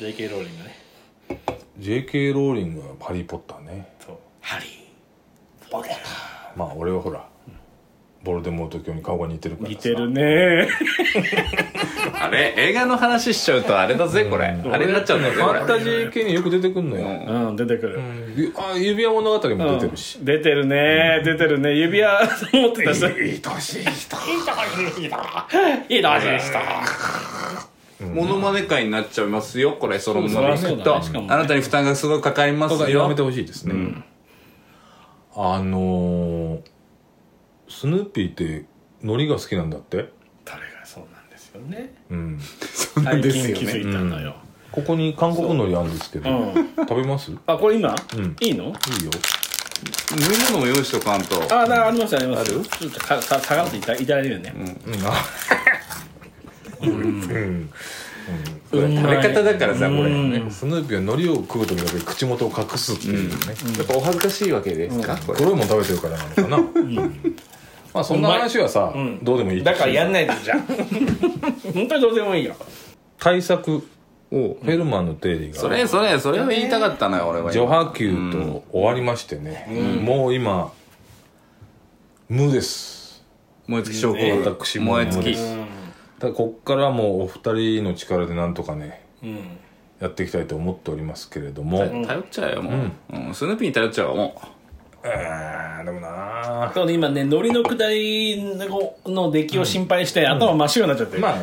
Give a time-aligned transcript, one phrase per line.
[0.00, 0.76] JK ローリングね。
[1.78, 3.92] JK ローリングはハリー・ポッターね。
[4.04, 4.16] そう。
[4.40, 4.68] ハリー。
[5.70, 5.92] ポッター。
[6.56, 7.28] まあ俺はほら
[8.24, 9.74] ボルデモート教に顔が似てるからさ。
[9.74, 10.68] 似てるね。
[12.20, 15.60] あれ映画の話しちゃうとあれだぜこれ、あれになっちゃうんだよねこれ。
[15.60, 17.56] ファンタジー系によく出てくんのよ、うん。
[17.56, 18.00] 出てくる、
[18.34, 21.74] ゆあ指輪物語も出てるし、出てるね出てるね。
[21.74, 22.20] 指輪
[22.52, 22.94] 持ってた。
[22.94, 24.16] 人愛しい人
[25.88, 26.02] いい。
[26.02, 26.60] 年した
[28.00, 31.00] モノマネ会になっちゃいますよこれそのままそうそういくと、あ
[31.36, 33.02] なたに負担がすごいかかりますよ。
[33.02, 34.04] やめてほしいですね、
[35.34, 36.60] あのー、
[37.68, 38.66] スヌーピーって
[39.02, 40.12] 海苔が好きなんだって？
[40.44, 41.94] 誰がそうなんですよね。
[42.10, 42.38] うん。
[43.04, 44.36] 最近気づいたのよ、
[44.72, 46.74] ここに韓国海苔あるんですけど、うん。
[46.76, 47.30] 食べます？
[47.30, 47.94] いいよあこれ今、ん。
[48.40, 48.64] いいの？
[48.66, 48.72] 飲
[50.16, 51.42] み物も用意しとかんと。
[51.54, 52.52] あだありますあります。
[52.52, 54.64] ちょっとかさ下がっていたいただいてるよね、うん。
[54.64, 55.04] あうん
[56.78, 56.84] こ
[58.78, 60.50] れ食べ方だからさこれうん。
[60.50, 63.34] スヌーピーは海苔を食う時だけ口元を隠すっていうね、
[63.78, 65.38] やっぱお恥ずかしいわけですか、これ。
[65.38, 66.58] 黒いもん食べてるからなのかな、
[67.92, 70.60] まあそんな話はさ、どうでもいいだからやんないでじゃん。
[70.60, 72.56] 本当にどうでもいいよ。
[73.18, 73.80] 対策を
[74.30, 75.60] フェルマーの定理が。
[75.60, 80.72] それそれそれを言いたかったのよ俺は除波球と終わりましてね、もう今
[82.28, 83.22] 無です。
[83.66, 85.36] 燃え尽き証拠私も燃え尽き
[86.24, 89.38] うんだこっからもうお二人の力でなんとかねうん。
[90.00, 93.34] やっていきたいと思っておりますけれども、頼っちゃうよもう、うん。
[93.34, 94.42] スヌーピーに頼っちゃうわも
[95.04, 98.42] えーでもなそうね今ね海苔の下り
[99.06, 101.16] の出来を心配して、頭真っ白になっちゃって。
[101.16, 101.36] る、まあ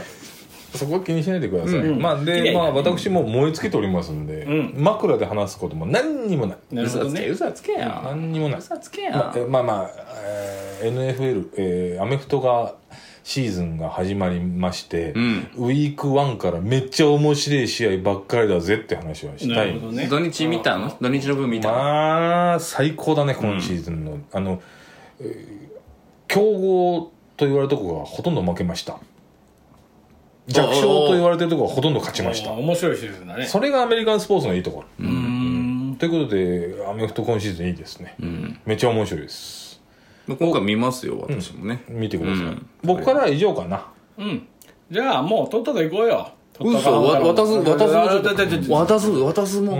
[0.75, 2.01] そこは気にしないでください、うん。
[2.01, 4.73] まあ綺麗でまあ私も燃え尽きておりますんで、ん。
[4.77, 6.57] 枕で話すことも何にもない。
[6.83, 7.27] 嘘つけなるほどね。
[7.29, 8.59] 嘘つけや何にもない。
[8.59, 9.89] 嘘つけやまあえまあまあ、
[10.25, 12.75] えー NFL、えーアメフトが
[13.23, 15.49] シーズンが始まりまして、ん。
[15.55, 20.07] ウィーク1からめっちゃ面白い試合ばっかりだぜって話はしたいね。
[20.07, 20.95] 土日見たの？
[20.99, 24.61] 土日の分見たの、まあ最高だね今シーズンの、あの、
[25.19, 25.61] えー
[26.27, 28.97] 強豪と言われるとこがほとんど負けました。
[30.47, 32.51] 弱小と言われてるとこがほとんど勝ちました。
[32.51, 33.45] あ面白いシーズンだね。
[33.47, 35.97] それがアメリカンスポーツのいいところ、うん。
[35.99, 38.15] ということでアメフト今シーズンいいですね、
[38.65, 39.60] めっちゃ面白いです
[40.27, 42.69] 今回見ますよ私もね、見てください、うん。
[42.83, 43.87] 僕からは以上かな。
[44.17, 44.47] うん。
[44.89, 46.31] じゃあもうとっとと行こうよ。
[46.59, 49.79] 嘘わ渡す渡すも渡す渡すも、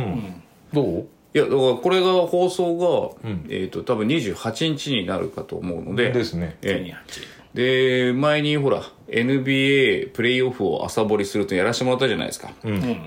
[0.74, 1.08] どう？
[1.34, 6.12] いやだからこれが放送が、えっ、と多分28日になるかと思うので。
[6.12, 6.58] ですね。
[6.62, 7.32] ええ。
[7.54, 12.50] で前にほら NBA プレイオフを朝掘りするとやらせてもらったじゃないですか、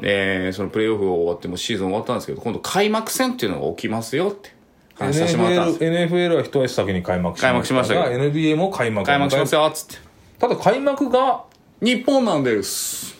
[0.02, 4.53] でそのプレイオフ終わってもうシーズン終わったんですけど今度開幕戦っていうのが起きますよって
[4.96, 10.02] 話させてもらったんです NFL, NFL は一足先に開幕し開幕しましたがけ NBA も開幕開幕しますよっつって。
[10.38, 11.44] ただ開幕が
[11.80, 13.14] 日本なんです。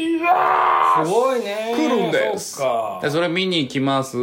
[0.00, 1.74] すごいね。
[1.76, 2.56] 来るんです。
[2.56, 3.00] そうか。
[3.02, 4.16] でそれ見に行きます。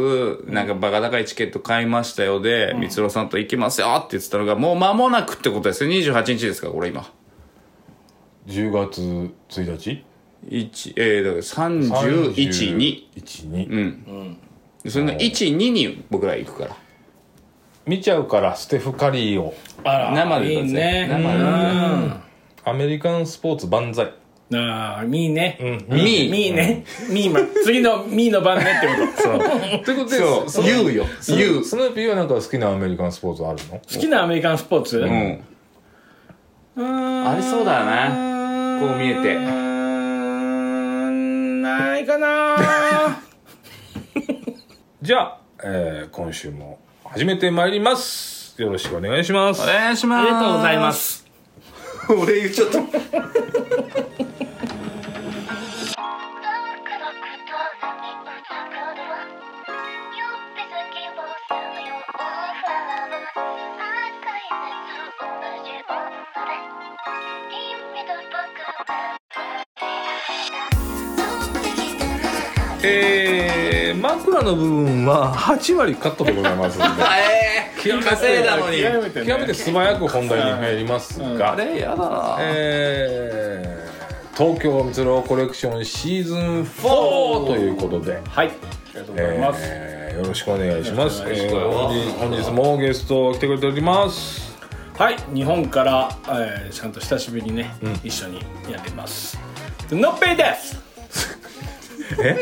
[0.50, 5.90] なんかバカ高いチケット買いましたよで光郎さんと行きますよって言ってたのがもう間もなくってことですよ。
[5.90, 7.10] 28日ですかこれ今。
[8.46, 10.04] 10月1日
[10.48, 14.47] ？1えー、だから312 12うん、で
[14.90, 16.76] それの12に僕ら行くから。
[17.86, 19.54] 見ちゃうからステフ・カリーを。
[19.82, 21.08] あら生でいいね。
[21.10, 22.20] 生でうん。
[22.64, 24.12] アメリカンスポーツ万歳。
[24.54, 25.58] ああミーね。
[25.60, 26.30] うんミー。
[26.30, 26.54] ミー。
[26.54, 26.84] ね。
[27.10, 29.22] ミーま次のミーの番ねってこと。
[29.22, 29.38] そう。
[29.84, 30.50] ということでそう。
[30.50, 31.06] そ言うよ。
[31.20, 31.64] ス言う。
[31.64, 33.78] スヌーピーはなんか好きなアメリカンスポーツあるの？
[33.78, 34.98] 好きなアメリカンスポーツ？
[34.98, 35.40] うん。
[36.76, 39.34] あありそうだよねこう見えて。
[41.62, 43.20] ないかな
[45.00, 48.60] じゃあ、えー今週も始めてまいります。
[48.60, 49.62] よろしくお願いします。
[49.62, 50.22] お願いします。
[50.22, 51.24] ありがとうございます。
[52.10, 52.78] 俺言っちゃった。
[72.80, 73.17] えー、
[73.98, 77.02] 枕の部分は8割カットでございますので。
[77.02, 78.80] え えー、稼いだのに。
[78.82, 79.26] 極めてね。
[79.26, 82.36] 極めて素早く本題に入りますが、あれやだな。
[82.40, 88.48] えー、東京蜜ろコレクションシーズン4ということで、はい。
[88.48, 88.50] あ
[88.94, 89.60] りがとうございます。
[89.64, 91.22] えーよろしくお願いします。
[91.22, 94.52] よろしえー本日もゲスト来てくれております。
[94.98, 95.16] はい。
[95.32, 99.38] 日本から、えーちゃんと久しぶりにね、一緒にやります。
[99.92, 100.87] のっぺいです
[102.22, 102.36] え？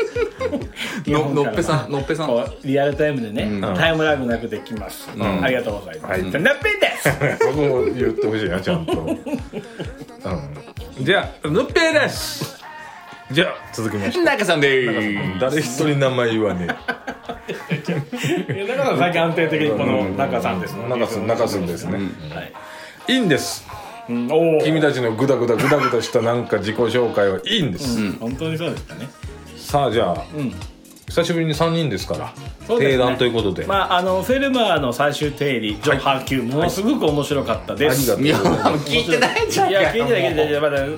[1.11, 2.27] ののっぺさんのっぺさん。
[2.27, 5.09] こうリアルタイムでね、タイムラグなくできます、
[5.41, 6.23] ありがとうございます、はい。
[6.23, 7.09] のっぺいです。
[7.39, 8.93] そこを言ってほしいなちゃんと。
[9.01, 9.05] う
[11.01, 11.05] ん。
[11.05, 12.57] じゃあぬっぺいです。
[13.31, 14.23] じゃあ続きまして。
[14.23, 15.39] 中さんでーす。
[15.39, 16.85] 誰一人名前言わねだか
[18.91, 21.99] ら最近安定的にこの中さんですえ中す中すんですね、
[22.33, 22.41] は
[23.07, 23.13] い。
[23.13, 23.65] いいんです。
[24.09, 24.31] うん。
[24.31, 29.07] おお君たちのグダグダグダグダしたなんか自己紹介はいいんです、本当にそうですかね
[29.67, 30.53] さあじゃあ、ん。
[31.09, 32.33] 久しぶりに3人ですから
[32.65, 32.97] そうですね。
[32.97, 38.89] 定談ということで、まああのフェルマーの最終定理上波級ものすごく面白かったです、ありいやがとうございます。
[38.89, 39.69] 聞いてないじゃん。
[39.69, 40.97] いや聞いてない聞いてないまだ面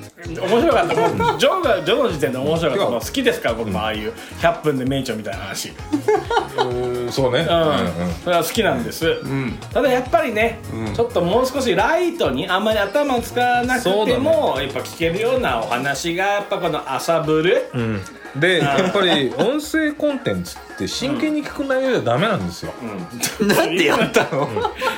[0.62, 0.96] 白かった。
[0.96, 2.90] もうジョーがジョーの時点で面白かった。
[2.92, 5.70] もう好きですから僕もああいう100分で名著みたいな話。
[5.70, 7.48] うーんそうね、うん、
[8.24, 9.22] それは好きなんです、
[9.74, 10.60] ただやっぱりね、
[10.96, 18.02] ちょっともう少しライトにあんまり頭を使わなくても、やっぱ聞けるようなお話がやっぱこの朝ブル、うん。
[18.40, 22.74] でやっぱり音声コンテンツって真剣に聞く内容じゃダメなんですよ、
[23.42, 24.48] なんでやったの？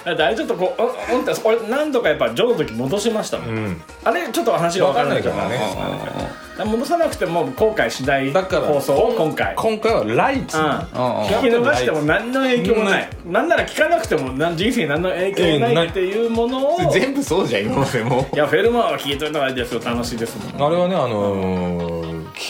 [0.06, 0.81] だってあれちょっとこう
[1.13, 3.81] 「うんうん」って俺何度かやっぱジョーの時戻しましたもん、うん。
[4.04, 6.51] あれちょっと話が分からない分かんないからね。
[6.63, 9.56] 戻さなくても後悔しないだから放送を今回。
[9.56, 10.66] 今回はライツ、うん。
[10.66, 18.28] うん聞き逃しても何の影響もない、なんなら聞かなくてもなん人生に何の影響もないっていうものを、い全部そうじゃん今までも。
[18.33, 19.81] やフェルマーは聞いといた方がいいですよ。
[19.83, 20.68] 楽しいですもん。
[20.68, 22.00] あれはねあの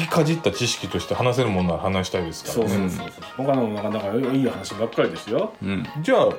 [0.02, 2.70] きかじった知識として話せるものなら話したいですからね。
[2.70, 3.46] そうそうそうそう。
[3.46, 5.54] 他のもなかなかいい話ばっかりですよ。
[5.62, 5.86] うん。
[6.02, 6.30] じゃあ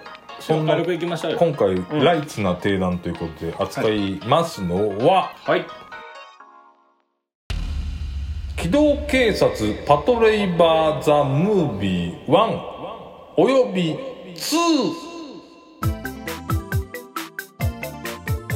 [0.41, 5.65] そんな軽くいきましょうよ今回、ライツな定談ということで扱いますのは、はい。
[8.57, 12.73] 機動警察パトレイバー・ザ・ムービー1
[13.37, 13.95] および
[14.37, 14.93] 2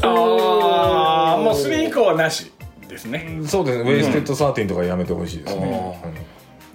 [0.03, 2.53] ああもう3以降はなし
[2.97, 3.41] ですね。
[3.45, 6.17] そうですね、ウェイステッド13とかやめてほしいですね、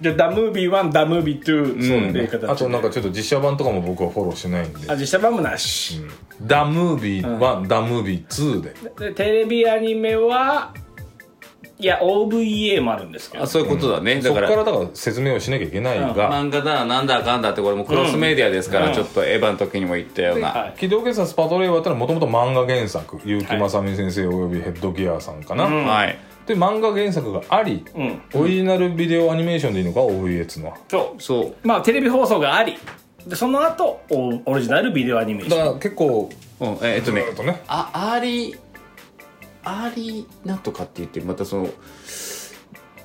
[0.00, 2.10] じゃあ the movie 1 the movie 2うん。
[2.10, 4.90] っていう形であとなんかちょっと実写版とかも僕はフォローしてないんで。
[4.90, 6.00] あ実写版もなし、
[6.40, 8.74] the movie 1、the movie 2で
[9.08, 10.74] でテレビアニメは
[11.78, 13.44] いや OVA もあるんですけど。
[13.44, 14.16] あそういうことだね。
[14.16, 18.94] だそこかかららだから説明をしなきゃいけないが、漫画だなんだかんだってこれもクロスメディアですから、うん。
[18.94, 20.74] ちょっとエヴァの時にも言ったような、はい。
[20.78, 25.86] 機動警察パトレイバーってのはもともと漫画原作ゆうきまさみ先生およびヘッドギアさんかな、うん。
[25.86, 28.22] はいで漫画原作があり、うん。
[28.34, 31.22] オリジナルビデオアニメーションでいいのか OVA っつうのはそう。
[31.22, 31.66] そう。
[31.66, 32.76] まあテレビ放送があり。
[33.26, 35.58] でその後オオリジナルビデオアニメーション。
[35.58, 36.30] だから結構
[36.60, 36.78] うん。
[36.82, 37.22] えっとね。
[37.22, 37.62] ずっとね。
[37.68, 38.58] あ early
[39.64, 41.70] early なんとかって言ってまたその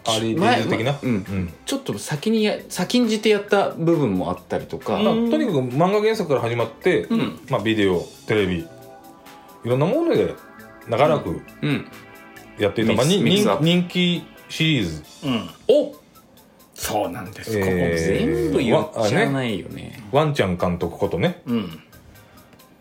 [0.06, 1.16] early 的な、前うん。
[1.16, 1.54] うん。
[1.66, 7.40] ちょっと先にや先んじてやった部分もあったりとか、まあとにかく漫画原作から始まって、ん。
[7.50, 8.68] まあ、ビデオテレビい
[9.66, 10.34] ろんなもので
[10.88, 11.86] 長らくうん。
[12.58, 13.64] やっていた、まあ、にミックスミックスアップ。
[13.66, 15.04] 人気シリーズ。
[15.26, 15.50] うん。
[15.68, 15.96] を
[16.74, 17.98] そうなんです、えー。
[17.98, 20.04] 全部言っちゃわないよね。
[20.12, 21.42] ワンちゃん監督ことね。
[21.46, 21.84] うん。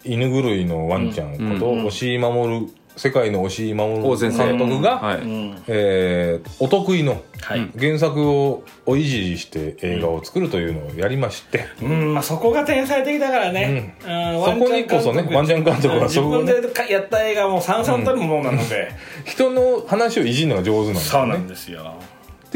[0.05, 1.79] 犬狂いのワンちゃんこと、うん。
[1.81, 1.87] うん。
[1.87, 4.47] 押井守世界の押井守王先生。
[4.47, 14.59] 監督が、はい、うんえーお得意のはい、原作をおいじりして映画を作るというのをやりまして、うんまあ、そこが天才的だからね、うん。
[14.59, 15.89] そこにこそねワンちゃん監督。
[15.89, 16.53] は自そこをね。
[16.53, 18.91] 分でかやった映画もさんさんたるものなので、
[19.25, 21.95] 人の話をいじるのが上手なんですそうなんですよ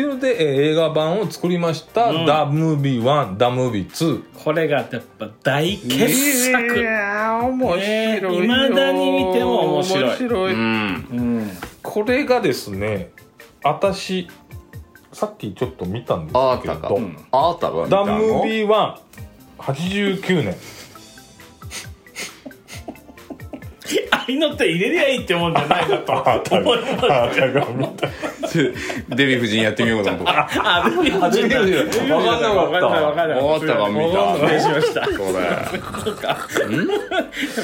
[0.00, 8.40] っていうので、えー映画版を作りました「ダ・ムービー1」「ダ・ムービー2」これがやっぱ大傑作、いやー面白いよ。
[8.40, 10.04] ね未だに見ても面白い。
[10.04, 10.52] 面白い。
[10.54, 10.60] うん。
[10.60, 11.50] うん、
[11.82, 13.10] これがですね
[13.62, 14.28] 私
[15.12, 18.06] さっきちょっと見たんですあーたか、けどうん、あーたが「見たの？
[18.06, 18.94] ダ・ムービー1」
[19.58, 20.56] 89年
[24.10, 26.12] ああいうのって入れりゃいいってもんじゃないなと
[26.56, 27.06] 思います。
[27.12, 28.08] あーたが見た
[29.16, 33.40] デヴィ夫人やってみようかと思ったあでも初めていやいや分かんなかった分かんない分かんない。
[33.40, 35.58] 分かったか見た失礼しましたそうだよ。
[36.04, 36.46] そうかなんか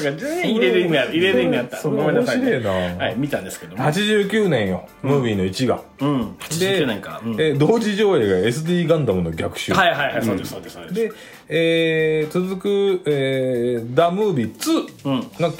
[0.01, 2.69] 全然入れる意味ある入れる意味あったんなさい、面白いな。
[2.71, 6.37] はい見たんですけども89年よムービーの1が、うん。
[6.37, 6.43] で
[6.81, 7.33] 89年か、うん。
[7.33, 10.93] えー同時上映が SD ガンダムの逆襲、はいはいはいそうですそうですそうです。
[10.95, 11.11] で、
[11.49, 15.19] えー続く、えー、ダ・ムービー2うん。
[15.39, 15.51] が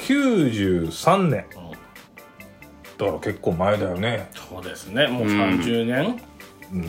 [0.58, 1.44] 93年、
[2.98, 5.06] だから結構前だよね、そうですね。
[5.06, 6.20] もう30年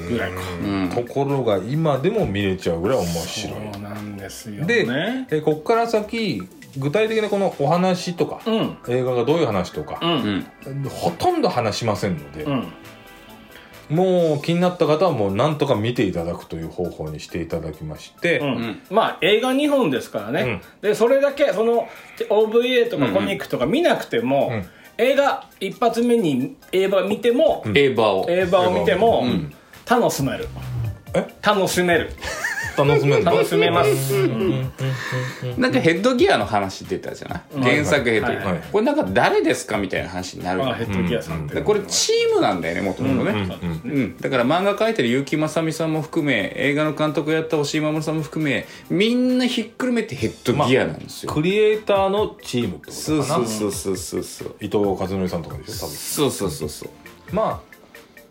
[0.09, 0.89] ぐらいか、うん。
[0.89, 3.53] ところが今でも見れちゃうぐらい面白い。
[3.73, 6.41] そうなんですよで、ねえーこっから先
[6.77, 8.77] 具体的なこのお話とか、うん。
[8.87, 10.45] 映画がどういう話とかう、ん。
[10.65, 10.83] うん。
[10.89, 12.67] ほとんど話しませんので、うん
[13.89, 18.47] もう気になった方はもうなんとか見ていただくという方法にしていただきまして、うん。
[18.47, 18.81] ん。
[18.89, 21.87] まあ映画2本ですからね、でそれだけその
[22.29, 24.65] OVA とかコミックとか見なくても、うん。
[24.97, 28.25] 映画一発目に映画見ても、エヴァを。
[28.29, 29.53] 映画を見ても、うん。
[29.89, 30.47] 楽しめる。
[30.55, 30.68] え
[31.41, 32.11] 楽しめる。
[32.77, 34.27] 楽しめ楽しめます、
[35.57, 37.35] なんかヘッドギアの話出たじゃな
[37.69, 37.73] い？
[37.73, 38.63] 原作ヘッドギア、はいはい。
[38.71, 54.55] これなんか誰ですかみたいな話になるヘッドギアさんって、でこれチームなんだよねもともとね、うんだから漫画描いてる結城正美さんも含め映画の監督やった押井守さんも含めみんなひっくるめてヘッドギアなんですよ、クリエイターのチームってことそうかなそうそうそうそうそう。
[54.61, 55.95] 伊藤和則さんとかでしょ多分。
[55.97, 56.89] そうそうそうそう。
[57.35, 57.68] まあ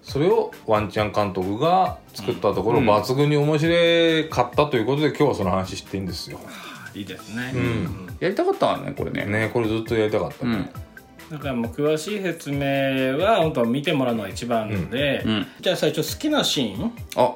[0.09, 6.41] それをワンチャン監督が作ったところ、抜群に面白かったということで今日はその話していいんですよ、
[6.95, 7.53] いいですね、
[8.19, 9.27] やりたかったわねこれね。
[9.27, 10.69] ねこれずっとやりたかった、うん。
[11.31, 15.47] だからもう詳しい説明は本当は見てもらうのが一番で、うん。
[15.61, 17.35] じゃあ最初好きなシーンあ。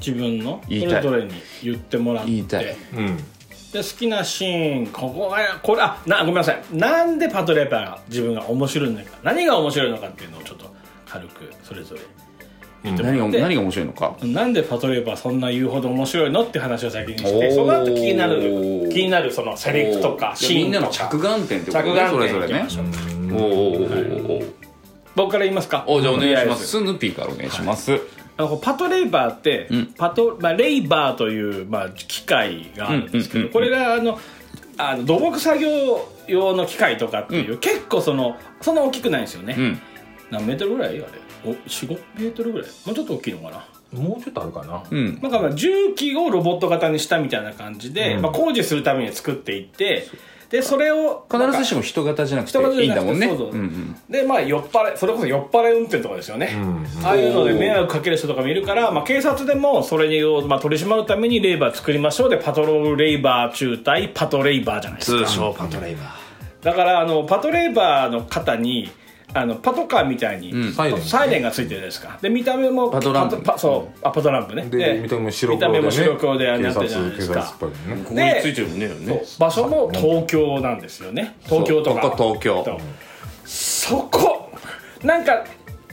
[0.00, 1.32] 自分のそれぞれに
[1.62, 2.30] 言ってもらって。
[2.30, 2.76] 言いたい。
[2.94, 3.16] うん。
[3.72, 6.62] で好きなシーンここがこれあなごめんなさい。
[6.72, 10.67] なんでパトレーパーが自分が面白いのか何が面白いのかっていうのをちょっと
[11.08, 12.00] 軽くそれぞれ
[12.84, 13.20] 言ってもらって。
[13.20, 14.16] 何が何が面白いのか？
[14.22, 17.54] なんでパトレーパーそんな言うほど面白いのって話を先にしておー。
[17.54, 21.04] その後気になる気になるそのセリフとかシみんなーンとか。
[21.04, 22.54] の着眼点ってことね着眼点それぞれね。
[22.54, 22.84] いきましょう。
[22.84, 24.52] おーおーおーおー。
[25.16, 25.84] 僕から言いますか？
[25.88, 26.66] おじゃあお願いします。
[26.66, 28.00] スヌーピーからお願いします、
[28.36, 29.86] あのパトレーバーって、ん。
[29.96, 33.46] パトまあ、レイバーという、まあ、機械があるんですけど、うんうんうん。
[33.46, 34.20] うんこれがあの
[34.80, 39.80] あの土木作業用の機械とかっていう、結構そのそんな大きくないんですよね、うん
[40.30, 41.04] 何メートルぐらいあれ
[41.44, 42.68] ？45メートルぐらい？
[42.86, 43.64] もうちょっと大きいのかな？
[43.98, 45.18] もうちょっとあるかな、うん。
[45.22, 50.06] なんかまあ重機をロボット型にしたみたいな感じで、まあ、工事するために作っていって
[50.50, 53.28] でそれを必ずしも人型じゃなくていいんだもんね。
[53.28, 53.54] そうそうう。
[53.54, 53.96] んうん。
[54.10, 56.54] でまあ酔っ払いそれこそ酔っ払い運転とかですよね、
[57.02, 65.26] ああいうので迷惑かける人とかもいるから、まあ、警察でもそれを、まあ、取り締まるためにレイバー作りましょうでパトロールレイバー中隊パトレイバーじゃないですか。
[65.26, 66.14] 通称パトレイバ
[66.60, 68.90] だからあのパトレイバーの方に
[69.40, 70.72] あのパトカーみたいに、ん。
[70.72, 71.42] サイレン。
[71.42, 72.18] がついてるじゃないですか。
[72.20, 73.40] で見た目もパトランプ。
[73.42, 73.98] パそう。
[74.02, 74.64] あパトランプね。
[74.64, 77.54] で見た目も白黒で、ね、見た目も白黒でなってるじゃない警ですか。
[78.10, 78.88] ねついてるね。
[78.88, 81.36] ね場所も東京なんですよね。
[81.44, 82.14] 東京とか。
[82.16, 82.62] 東京。
[82.64, 82.80] と
[83.44, 84.50] そこ。
[85.02, 85.44] なんか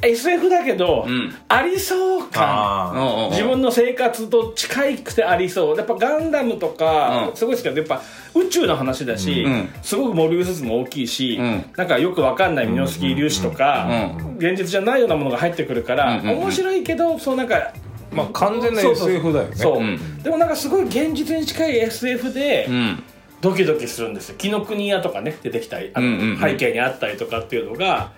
[0.08, 1.36] SF だけど、ん。
[1.48, 3.30] ありそう感。
[3.32, 5.78] 自分の生活と近いくてありそう。
[5.78, 7.36] やっぱガンダムとか、うん。
[7.36, 8.02] すごいですけどやっぱ
[8.34, 9.70] 宇宙の話だし、うん。
[9.82, 11.72] すごくモビルスーツも大きいし、ん。
[11.76, 16.38] なんかよくわかんないミノスキー粒子とか、う現実じゃないようなものが入ってくるから、うんうんうん。
[16.44, 17.74] 面白いけどそうなんかあ
[18.12, 19.12] まあ完全なそうそう。
[19.12, 19.56] SF だよね。
[19.56, 20.24] そう、ん。
[20.24, 23.04] でもなんかすごい現実に近い SF で、うん。
[23.42, 24.36] ドキドキするんですよ。
[24.38, 26.40] 紀ノ国屋とかね出てきたりあの、うんうんうん。
[26.40, 28.12] 背景にあったりとかっていうのが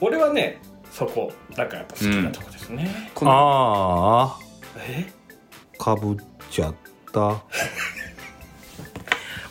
[0.00, 0.60] 俺はね
[0.92, 4.38] そこなんかやっぱ好きなとこですね、あ
[4.76, 5.06] え
[5.80, 6.16] あかぶっ
[6.50, 6.74] ちゃっ
[7.12, 7.36] た。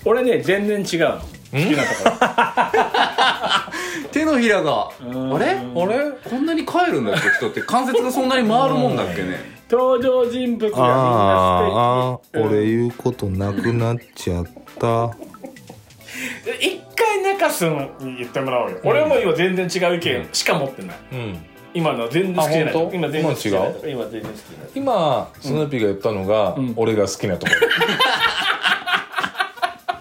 [0.06, 1.20] 俺ね全然違うの。
[1.20, 1.26] 好
[1.58, 2.12] きなとこ
[4.12, 4.90] 手のひらが。
[5.02, 5.54] ろあれ？
[5.54, 6.12] うんあれ？
[6.30, 7.62] こんなに帰るんだっけ人って。
[7.62, 9.58] 関節がそんなに回るもんだっけね。
[9.70, 10.94] 登場人物がみんな
[12.14, 14.46] あ素敵俺言うことなくなっちゃっ
[14.80, 14.88] た。
[14.88, 15.12] うん。
[16.60, 20.98] 一回中洲に言ってもらおうよ、俺はもう今全然違う意見しか持ってない。
[21.12, 21.46] うん。
[21.74, 22.74] 今のは全然好きじゃない。
[22.94, 23.70] 今全然好きじゃない。
[23.70, 24.70] も今全然好きじゃない。
[24.76, 26.74] 今スヌーピーが言ったのが、ん。
[26.76, 27.54] 俺が好きなとこ。
[27.54, 27.60] ろ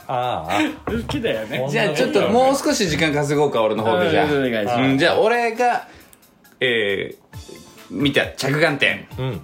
[0.08, 0.58] ああ。
[0.90, 1.66] 好きだよね。
[1.68, 4.24] じゃあちょっともう少し時間稼ごうか俺の方でじゃあ。
[4.26, 4.80] うんお願いします。
[4.80, 5.86] うんじゃあ俺が
[6.60, 7.16] えー
[7.90, 9.06] 見た着眼点。
[9.18, 9.40] うん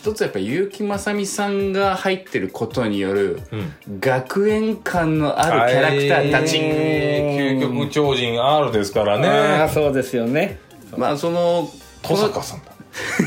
[0.00, 4.00] 一つやっぱ結城正美さんが入ってることによるうん。
[4.00, 9.16] 学園感のあるキャラクターたち、究極超人 R ですからあ
[9.64, 10.58] あねそうですよね。
[10.96, 11.68] まあその
[12.02, 12.72] こ登の坂さんだ。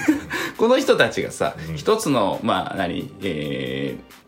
[0.58, 3.14] この人たちがさ、一つのまあ何？
[3.22, 4.23] えー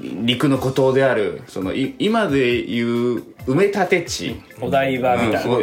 [0.00, 4.40] 陸の孤島であるそのい今でいう埋め立て地。
[4.60, 5.56] お台場みたいな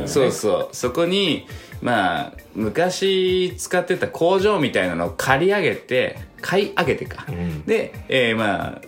[0.00, 0.02] うん。
[0.02, 0.76] ねそうそう。
[0.76, 1.46] そこに
[1.82, 7.62] まあ昔使ってた工場みたいなのを借り上げて買い上げてか、ん。
[7.64, 8.82] で、えーまあ、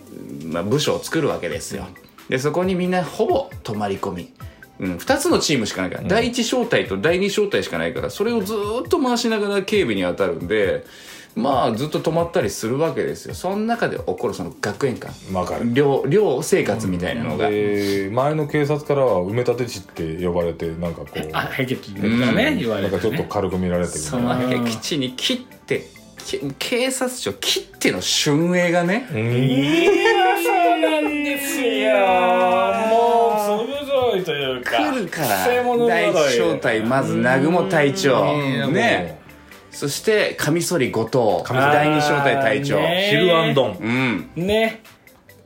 [0.45, 1.87] まあ部署を作るわけですよ。
[2.29, 4.33] でそこにみんなほぼ泊まり込み。
[4.79, 10.83] うん、2つのチームしかないから、第1小隊と第2小隊しかないからそれをずーっと回しながら警備に当たるんで
[11.35, 13.33] まあずっと泊まったりするわけですよ。
[13.35, 15.73] その中で起こるその学園感わかる。
[15.73, 19.81] 寮寮生活みたいなのが、で前の警察からは埋め立て地っ
[20.17, 25.87] て呼ばれてなんかこう あ僻地とかね、言われて、なんかちょっとね、軽く見られてるその僻地に切って
[26.25, 29.91] き警察署切っての春営がね、いや
[30.43, 31.95] そうなんですよ。
[32.89, 34.77] もう粒ぞろいというか。
[34.77, 38.33] 来るからくせ者第一小隊まず南雲隊長。
[38.33, 38.37] う
[38.69, 38.73] ん。
[38.73, 39.20] ね
[39.71, 41.43] そしてカミソリ後藤。
[41.49, 43.07] 第二小隊隊長、ね。
[43.09, 43.77] ヒルアンドン。
[44.35, 44.45] うん。
[44.45, 44.83] ね。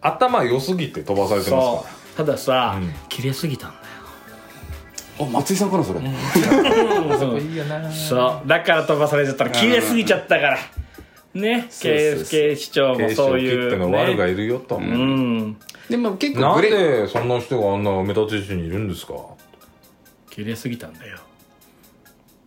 [0.02, 2.18] 頭良すぎて飛ばされてますそかう。
[2.18, 2.94] たださ、うん。
[3.08, 3.78] 切れすぎたんだ
[5.18, 8.48] あ松井さんかなそれ、よらいいよなそう。
[8.48, 10.58] だから飛ばされちゃったら切れすぎちゃったから。
[11.34, 11.70] ね。
[11.82, 15.58] 警視庁も警視庁切そういうっての悪がねいるよと、うん。
[15.90, 19.14] でも結なん構グレでそんな人があんな埋め立て地にいるんですか？
[20.30, 21.20] 綺麗すぎたんだよ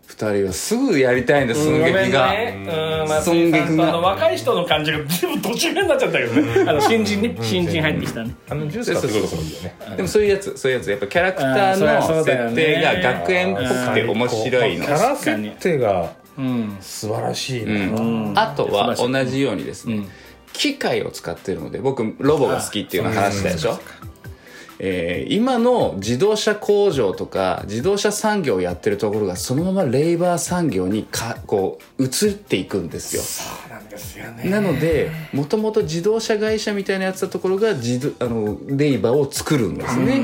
[0.08, 3.84] 二人はすぐやりたいんだ寸劇が、うん松寸劇が。
[3.84, 6.64] とあの若い人の感じが全部途中になっちゃったけどね。
[6.66, 8.34] あの新人ね新人入ってきたね。
[8.48, 14.84] あのジュースでもそういうやつそういうやつやっぱキャラクターの設定が学園っぽくて面白いの。
[14.86, 16.76] キャラ設定がうん。
[16.80, 20.08] 素晴らしいな、うんあとは同じようにですね、
[20.54, 23.78] 機械を使ってるので僕ロボが好きっていうのを話したでしょ、
[24.78, 33.22] えー今の自動車工場とか自動車産業をやってるところがそのままレイバー産業にかこう移っていくんですよ。
[33.22, 34.48] そうなんですよね。
[34.48, 40.20] なのでもともと自動車会社みたいなやつだところが自動あのレイバーを作るんですね、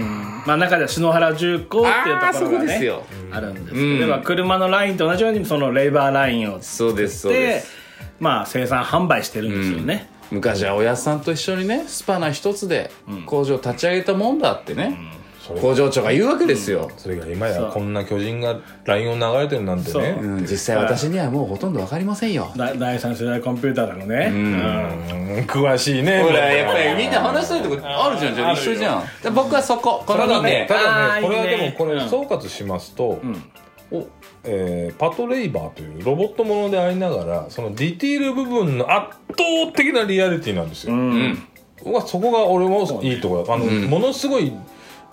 [0.47, 3.03] まあ中では篠原重工っていうところがねこですよ。
[3.33, 3.99] あるんですけど、うん。
[3.99, 7.85] でまあ車のラインと同じようにそのレーバーラインをそうですそうでです。
[8.21, 12.91] まあ生産販売してるんですよね、昔はおやっさんと一緒にねスパナ一つで
[13.27, 14.99] 工場立ち上げたもんだってね、
[15.41, 20.17] それ工場長が言うわけですよ、それが今やこんな巨人が LINE を流れてるなんてね。
[20.19, 20.41] う。
[20.41, 22.51] ん、実際私にはもうほとんど分かりませんよ。
[22.57, 25.37] だ第三世代コンピューターだのね、うん。
[25.37, 25.45] うん。
[25.45, 26.23] 詳しいね。
[26.23, 28.53] ほらやっぱりみんな話したいとこあるじゃんじゃあ。
[28.53, 30.03] 一緒じゃんで僕はそこ。
[30.07, 32.09] この2ただね点ただねこれはでもこれうん。
[32.09, 33.45] 総括しますと、ん。
[33.91, 34.07] お
[34.45, 41.43] えーパトレイバーというロボットものでありながらそのディティール部分の圧倒的なリアリティなんですよ、うん。
[41.79, 43.55] 僕はそこが俺もいいところだ。
[43.55, 44.53] あの、ものすごい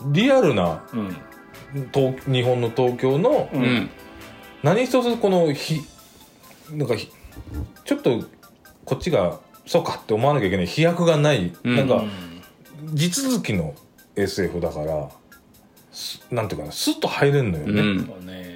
[0.07, 1.17] リアルなうん。
[1.93, 3.89] 東日本の東京の、うん。
[4.63, 5.81] 何一つこのひ
[6.71, 7.09] なんかひ
[7.85, 8.23] ちょっと
[8.85, 12.03] こっちがそうかって思わなきゃいけない飛躍がない、なんか
[12.93, 13.73] 地続きの
[14.15, 15.09] SF だから
[15.91, 18.05] すなんていうかなスッと入れるのよね、うん。
[18.05, 18.50] そうね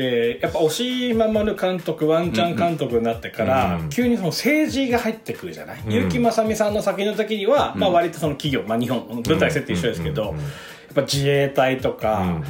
[0.00, 5.84] でやっぱ押井守監督ワンちゃん監督になってから、うん急にその政治が入ってくるじゃない、ん。
[5.84, 10.44] 結城正美さんの作品の時には、まあ割とその企業、まあ、日本舞台設定一緒ですけど、うんうんうん
[10.90, 12.42] やっぱ自衛隊とか、うんうん。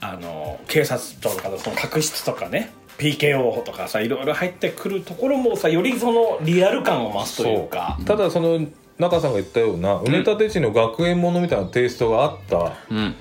[0.00, 7.98] あの警察庁とかのその確執とかね PKO とかさいろいろ入ってくるところもさよりそのリアル感を増すというか。
[8.04, 8.60] ただその
[8.98, 13.14] 中さんが言ったような埋め立て地の学園ものみたいなテイストがあった、うん。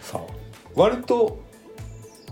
[0.75, 1.39] 割と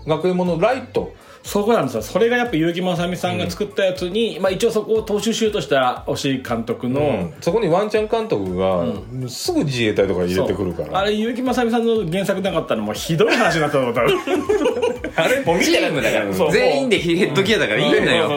[0.07, 1.13] 学園ものライト
[1.45, 2.01] そこなんですよ。
[2.01, 8.83] それがやっぱ結城正美さんが作ったやつに、まあ、一応そこを踏襲しようとした押井監督の、そこにワンちゃん監督が、
[9.29, 10.99] すぐ自衛隊とか入れてくるから。
[10.99, 14.01] あれ結城正美さんの原作なかったらもうひどい話になったと思った
[15.17, 16.51] あれもう見チてームだから。
[16.51, 18.29] 全員でヘッドギアだからいいんだよ。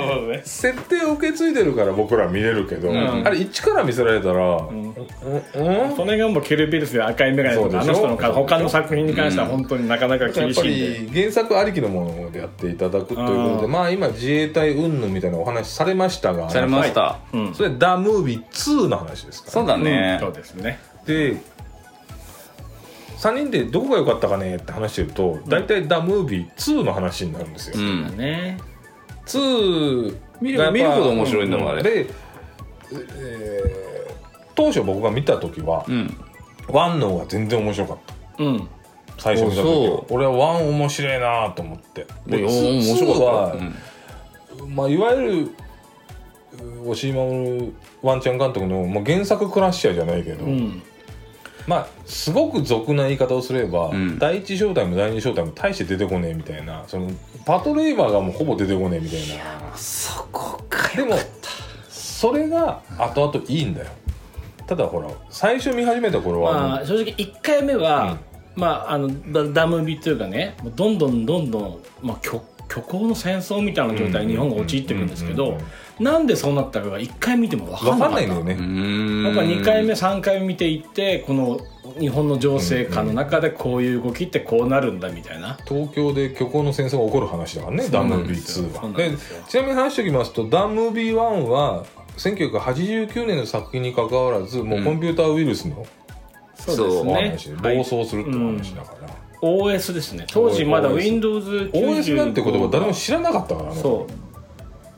[0.44, 3.26] 設定を受け継いでるから僕ら見れるけど、ん。
[3.26, 4.94] あれ一から見せられたら、うん。
[4.94, 5.96] うん？
[5.96, 8.08] それがもうケルビルスで赤い眼鏡とかあそうでしょ？
[8.08, 10.64] の人の他の作品に関しては本当になかなかやっぱ厳しいん
[11.06, 17.18] で、り原作ありきのものでやっていただくということでまあ今自衛隊云々みたいなお話されましたがされました。
[17.32, 17.54] うん。
[17.54, 20.18] それ「ダ・ムービー2」の話ですからそうだね。
[20.20, 20.78] そうですね。
[21.06, 21.36] で
[23.18, 28.16] 3人でどこが良かったかねって話してると大体「ダ・ムービー2」の話になるんですよ、うん。
[28.16, 28.58] ね。
[29.26, 32.06] 2見見るほど面白いんだもんあれで、
[32.90, 33.88] えー
[34.58, 36.16] 当初僕が見た時は、うん。
[36.66, 37.98] ワンの方が全然面白かっ
[38.36, 38.44] た。
[38.44, 38.68] うん
[39.18, 42.06] 最初見た時俺はワン面白いなと思って。
[42.26, 43.64] でお面白かはった、
[44.64, 44.74] うん。
[44.74, 45.50] まあ、いわゆる
[46.84, 50.82] う押井守ワンちゃん監督の、まあ、原作クラッシャーじゃないけど、うん。
[51.66, 54.18] まあすごく俗な言い方をすれば、ん。
[54.18, 57.10] 第一正体も第二正体も大して出てこねえみたいなその
[57.44, 59.76] パトレイバーがもうほぼ出てこねえみたいな。
[59.76, 61.16] そこかでも
[61.88, 63.86] それが後々いいんだよ。
[64.66, 68.18] ただほら最初見始めた頃はまあ正直1回目は、
[68.58, 75.64] まああのダダムビというかねどんどんどんどん、まあ、虚虚構の戦争みたいな状態に日本が陥っていくんですけどうんうんうん
[76.00, 79.24] なんでそうなったかが1回見ても分か分んないんだよね、うん。
[79.24, 81.60] やっぱ2回目3回目見ていってこの
[81.98, 89.10] 日本の情勢下の中でこういう動きってこうなるんだみたいな、東京で虚構の戦争が起こる話だからねダムービー2そうなんはで
[89.48, 91.84] ちなみに話しておきますとダムービー1は
[92.18, 95.86] 1989年の作品に関わらずもうコンピューターウイルスの
[96.58, 97.76] そうですおね。
[97.76, 99.08] 暴走するっていう話だから、
[99.40, 104.06] OS ですね当時まだ OS Windows95 OS なんて言葉誰も知らなかったからねそ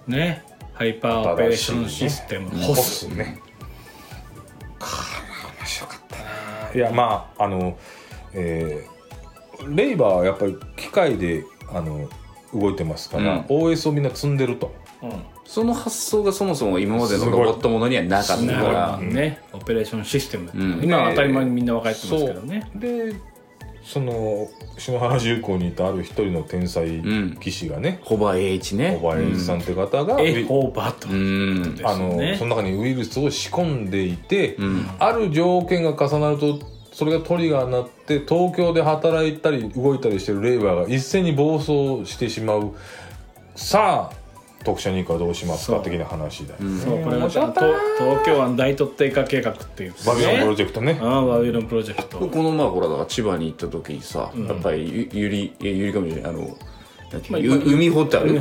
[0.08, 0.10] う。
[0.10, 0.44] ね。
[0.72, 2.48] ハイパーオペレーションシステム。
[2.50, 3.06] ホホス。
[3.06, 3.38] スね
[4.78, 6.74] これ面白かったな。
[6.74, 7.76] いやまああの
[8.32, 9.00] えー
[9.68, 12.08] レイバーはやっぱり機械であの
[12.54, 13.40] 動いてますから、うん。
[13.42, 14.74] OS をみんな積んでると。
[15.02, 15.22] うん。
[15.44, 18.98] その発想がそもそも今までのロボットものにはなかっただから。
[18.98, 19.42] ね。
[19.49, 20.83] オペレーションシステム、ん。
[20.83, 22.68] 今は当たり前にみんな分かってますけどね。
[22.74, 23.14] で
[23.83, 27.38] その篠原重工にいたある一人の天才ん。
[27.40, 28.98] 棋士がね、ホバー H ね。
[29.00, 34.90] 小林さんって方が、エホーバーとうんあのねその中にウイルスを仕込んでいて、ん。
[34.98, 36.59] ある条件が重なると
[36.92, 42.74] それがトリガーになって東京で働いたり動いたりしてるレイバーが一斉に暴走してしまう。
[43.54, 44.19] さあ
[44.64, 49.94] 特殊認可どうしますか的な話だよ、そうこれが東東京湾大特定化計画っていう。
[50.06, 50.98] バビロンプロねジェクトね。
[51.00, 52.18] ああバビロンプロジェクト。
[52.18, 56.56] この前ほらだから千葉に行った時にさ、やっぱりゆゆりえゆりかもしれないあの
[57.68, 58.38] 海ホタル。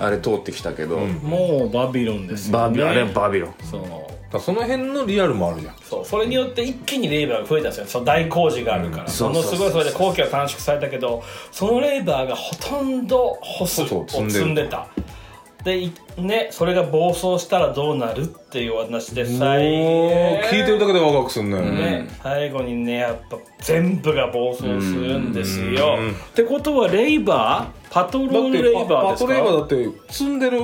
[0.00, 2.64] あれ通ってきたけど、もうバビロンですよね。
[2.64, 3.54] バビあれはバビロン。
[3.62, 3.82] そう。
[4.40, 5.74] その辺のリアルもあるじゃん。
[5.82, 6.04] そう。
[6.04, 7.86] それによって一気にレーバーが増えたんですよ。
[7.86, 14.40] その大工事があるから、ものすごいそれで工期が短縮されたけどそのレーバーがほとんどホスをそう積んでる。
[14.40, 14.86] 積んでた
[15.64, 19.46] でいねそれが暴走したらどうなるっていう話で最もう
[20.44, 25.96] 聞いてるだけでワクワクすんね、ね、最後にねやっぱ全部が暴走するんですよ。
[25.98, 27.92] うんってことはレイバー？
[27.92, 30.60] パトロールレイバーですパトレイバーかだって積んでる？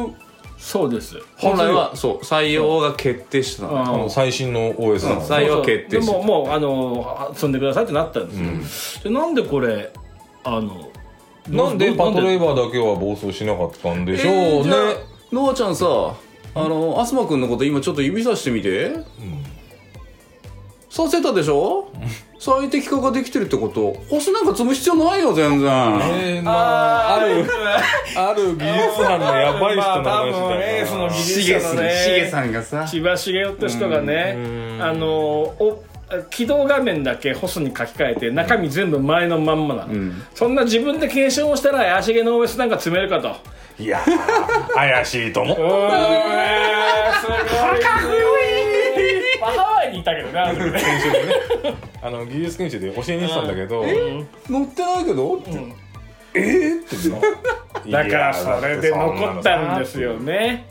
[0.56, 1.16] そうです。
[1.36, 3.78] 本来はそう採用が決定してたの。
[3.78, 9.92] ああの最新の OS なの、採用は決定してでももうあの積んでくださいってなったんですよ、でなんでこれ
[10.44, 10.88] あの
[11.48, 14.74] なんでパトレイババーだけは暴走しなかったんでしょうね、
[15.32, 18.92] ノアちゃんさあのアスマくんのこと今ちょっと指さしてみて、
[20.88, 21.90] させたでしょ？
[22.38, 23.94] 最適化ができてるってこと。
[24.08, 25.68] 星なんか積む必要ないよ全然。
[25.68, 27.44] えー、まあある
[28.16, 32.86] ある技術班のやばい人の話だよエースの技術しげさん者のねしげさんがさ。
[32.86, 34.36] 千葉茂雄って人がね
[34.80, 35.82] あのお
[36.30, 43.34] 起動画面だけホスに書き換えて中身全部前のまんまなの、そんな自分で検証をしたら怪しげの OS なんか積めるかと。
[43.76, 45.58] いやー怪しいと思う。
[45.58, 45.70] うーん。
[47.20, 47.38] すごい。
[47.80, 50.80] かっこいいまあハワイにいたけどねあの時ね。
[50.80, 51.22] 研修で
[51.72, 51.74] ね。
[52.02, 53.84] あの技術研修で教えに行ってたんだけど、
[54.48, 55.42] 乗ってないけど、
[56.34, 56.80] えー？
[56.84, 60.66] ってな だからそれで残ったんですよね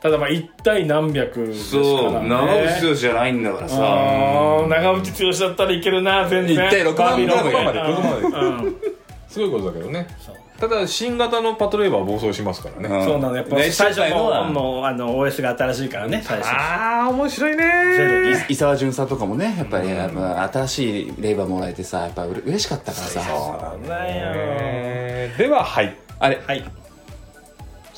[0.00, 3.76] ただまあ一体何百ですから、ね、そう長渕剛じゃないんだからさ。
[3.76, 6.54] 長渕剛だったらいけるな全然。
[6.54, 7.80] 一体6万ぐらいまで。
[7.80, 8.76] 6万までうん。
[9.28, 10.06] すごいことだけどね。
[10.60, 13.04] ただ新型のパトレイバーは暴走しますからね、ん。
[13.04, 16.48] そうなのやっぱね最初のはももうあの OS が新しいからね最初。
[16.48, 18.46] ああ面白いね。
[18.48, 23.20] 伊沢潤さんとかもねやっぱりやっぱ新しいレーバーもらえてさやっぱうれ嬉しかったからさ。
[23.20, 25.96] そうだよえーでははい。
[26.18, 26.40] あれ。
[26.44, 26.64] はい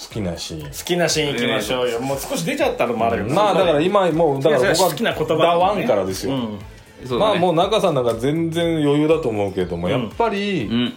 [0.01, 0.71] 好好きなシーン。
[0.85, 2.01] きなシーンいきましょうよ。
[2.01, 7.19] もう少し出ちゃったのもあるけどまあだから今もうだから僕は好きな言葉ダワンからですよ、うん。
[7.19, 10.95] まあもう中さんなんか全然余裕だと思うけれども、やっぱり、うん。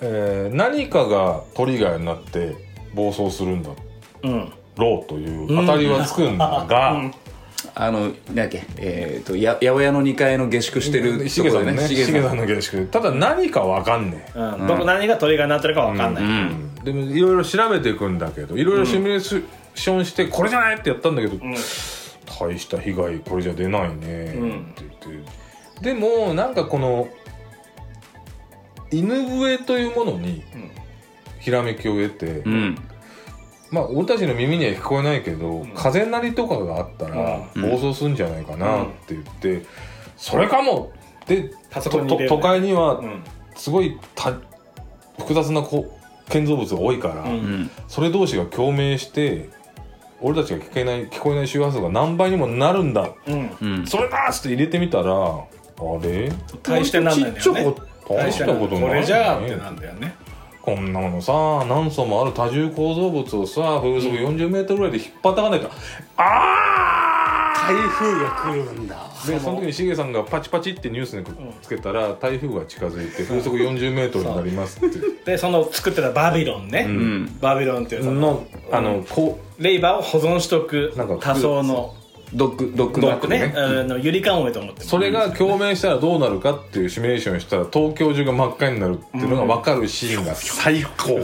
[0.00, 2.54] えー何かがトリガーになって
[2.94, 3.70] 暴走するんだ
[4.22, 4.52] うん。
[4.76, 7.10] ろうという当たりはつくんだが、
[7.74, 11.88] あのなんだっけえっ、とや八百屋の2階の下宿してるしげさんのね。
[11.88, 12.36] しげさん。
[12.36, 12.86] の下宿。
[12.86, 14.66] ただ何かわかんねえ、うん。
[14.66, 16.74] どこ何がトリガーになってるかわかんない、うん。
[16.84, 21.36] でもいろいろ調べていくんだけどいろいろシミュレーションしてこれじゃないってやったんだけど、
[22.26, 25.24] 大した被害これじゃ出ないねって言っ
[25.80, 27.08] て、でもなんかこの
[28.90, 30.44] 犬笛というものに
[31.40, 32.78] ひらめきを得て、うん
[33.70, 37.62] まあ俺たちの耳には聞こえないけど、風鳴りとかがあったらうん。
[37.62, 39.66] 暴走するんじゃないかなって言って、
[40.16, 40.92] それかも
[41.26, 42.28] でパソコンに入れる。
[42.30, 43.24] と都会にはうん。
[43.56, 44.34] すごいた
[45.18, 45.98] 複雑なこ
[46.28, 47.28] 建造物が多いから、うん。
[47.28, 47.70] うん。
[47.88, 49.48] それ同士が共鳴して
[50.20, 53.10] 俺たちが聞けない聞こえない周波数が何倍にもなるんだ。
[53.26, 53.50] うん。
[53.60, 53.86] うん。
[53.86, 55.44] それだっつって入れてみたらあ
[56.02, 56.30] れ？
[56.62, 57.40] 大してなんないんだよね。
[57.40, 60.14] ちっちゃこ大したことない、これじゃあってなんだよね
[60.66, 61.32] こんなものさ
[61.68, 65.72] 何層もある多重構造物をさ風速40メートルぐらいで引っ張たかないと、あ
[66.16, 66.66] あ
[67.66, 68.96] 台風が来るんだ。
[69.26, 69.60] でその。
[69.60, 71.24] 時にしげさんがパチパチってニュースに
[71.62, 74.98] つけたら台風が近づいて風速40メートルになりますって。
[75.32, 77.38] でその作ってたバビロンね、ん。
[77.40, 81.94] バビロンっていうそののあのこレイバーを保存しとくなんか多層の
[82.32, 83.38] ドッグドッグドックね。
[83.48, 90.34] ねあのゆりかんおえと思ってそれが共鳴したらどうなるかっていうシミュレーションをしたら東京中が真っ赤になるっていうのが分かるシーンが。
[90.36, 91.20] 最高、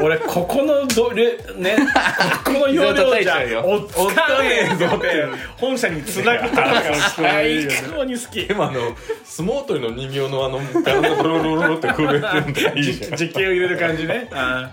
[0.00, 1.76] 俺ここのどれね
[2.44, 6.82] ここの容量じゃおっつかねえぞって本社につなぐから
[7.16, 8.46] 最高に好き。
[8.46, 8.80] でもあの
[9.24, 12.32] 相撲取りの人形のあのガラガラロロロロって震えてるのが
[12.76, 14.28] いいじゃん実験を入れる感じね。
[14.32, 14.70] あ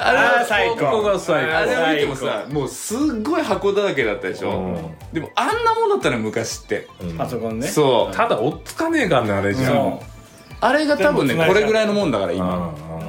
[0.00, 0.76] あー最高。
[0.76, 1.56] ここが最高。
[1.56, 4.94] あれを見てもさもうすっごい箱だらけだったでしょ、うん。
[5.12, 7.68] でもあんなもんだったら昔って、パソコンね。
[7.68, 8.14] そう。
[8.14, 10.02] ただ追っつかねえからねあれじゃん、そ
[10.60, 12.94] あれが多分ねこれぐらいのもんだから今、うん。
[12.94, 13.00] うん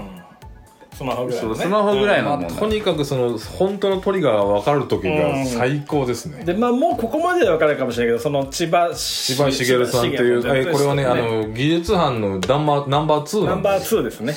[1.01, 1.55] スマホぐらいのね。
[1.55, 14.35] スマホぐらいのまあとにかくその本当のトリガーが分かる時が最高ですね、でまあもうここまでで分かるかもしれないけどその千葉千葉茂さんという、えこれはねあの技術班のナンバーナンバー2ナンバーなんです2ですね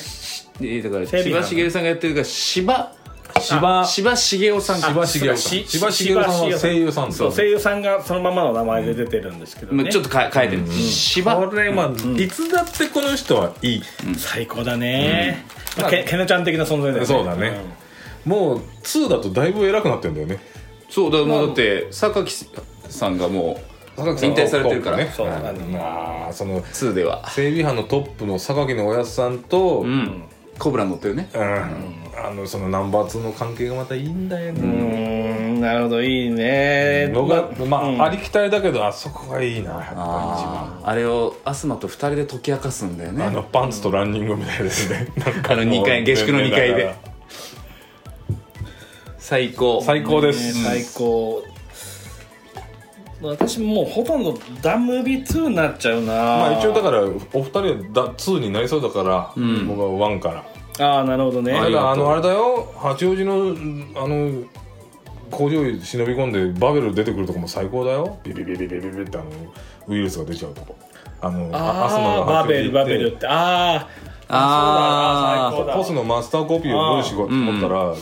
[0.59, 2.91] でだから千葉茂さんがやってるから芝
[3.39, 5.37] 芝芝茂雄さん千葉茂さん。
[5.37, 9.83] し千葉茂さんは声優さんそう声優さんがそのままの名前で出てるんですけどね。
[9.83, 10.65] まあちょっとか変えてる。
[10.67, 13.83] 芝これまあ、いつだってこの人はいい、
[14.17, 15.45] 最高だね。
[15.77, 17.05] まあけけなちゃん的な存在だよね。
[17.05, 17.59] そうだね。
[18.23, 20.39] もう2だとだいぶ偉くなってんだよね。
[20.89, 22.47] そうだもうだって榊
[22.87, 23.59] さんがも
[23.97, 24.97] う引退されてるから。
[24.97, 25.11] ね。
[25.13, 27.29] そうまあその2では。
[27.29, 30.23] 整備班のトップの榊のおやっさんと、うんうん
[30.57, 31.29] コブラ乗ってるね。
[31.33, 34.61] あのそのナンバー2の関係がまたいいんだようね、
[35.57, 37.09] んなるほどいいね。
[37.09, 38.01] のがまあ、うん。
[38.01, 40.81] ありきたりだけどあそこがいいなやっぱり一番。
[40.83, 43.23] あれをアスマと2人で解き明かすんだよね。
[43.25, 46.95] あのパンツとランニングみたいですね、 なんかあの二階もう下宿の二階で。
[49.17, 49.81] 最高。
[49.83, 51.43] 最高でねす、最高
[53.27, 56.13] 私もうほとんどダムービー2になっちゃうな。
[56.13, 60.43] まあ一応だからお二人はだ2になりそうだから、僕は1から。
[60.85, 61.53] ああなるほどね。
[61.53, 62.71] たああのあれだよ。
[62.77, 63.55] 八王子の
[64.01, 64.43] あの
[65.31, 68.19] 工場に忍び込んでバベル出てくるとこも最高だよ。
[68.23, 69.29] ビビビビビビビってあの
[69.87, 70.75] ウイルスが出ちゃうとこ
[71.21, 73.87] あのあアスマあがバベルバベルルってあ
[74.27, 77.93] ああそうだ最高だポスのマスターコピーをどうしようと思ったら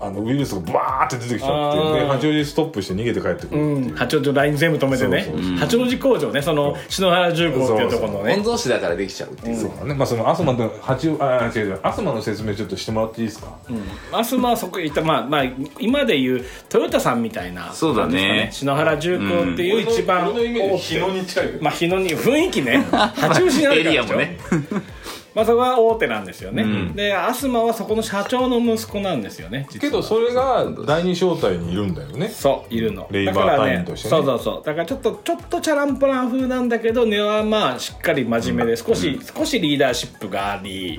[0.00, 5.24] あのウイルスがバーって出てきちゃってで八王子ストップして逃げて帰ってくるう、八王子のライン全部止めてね。
[5.24, 6.40] そうそう八王子工場ね。
[6.40, 9.56] その篠原重工っていうところの御ね曹司だからできちゃうっていう。
[9.56, 9.70] そう。
[9.76, 11.80] だねまあそのアスマの八王あ違う違う。
[11.82, 13.56] アスマの説明ちょっとしてもらっていいですか、
[14.12, 15.02] アスマはそこ行った。
[15.02, 15.44] まあまあ
[15.80, 18.50] 今でいうトヨタさんみたいなそうだね。
[18.52, 22.86] 篠原重工っていう一番俺のイメー大手ジ日野に近いまあ日野に雰囲気ね。
[22.90, 23.90] 八王子にあるエからでしょ。
[23.90, 24.38] リアもね
[25.38, 26.64] まあそこは大手なんですよね、
[26.96, 32.28] でアスマはそこの社長の息子なんですよねけどそれが第二小隊にいるんだよね。
[32.28, 33.06] そういるの。
[33.12, 34.10] レイバーだから隊員としてね。
[34.10, 34.66] そうそうそう。
[34.66, 40.98] だからちょっとちょっとチャランポラン風なんだけど根はまあしっかり真面目で少し、少しリーダーシップがあり、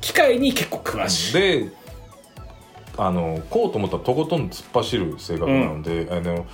[0.00, 1.70] 機械に結構詳しい、で
[2.96, 6.46] あのこうと思ったらとことん突っ走る性格なので、あの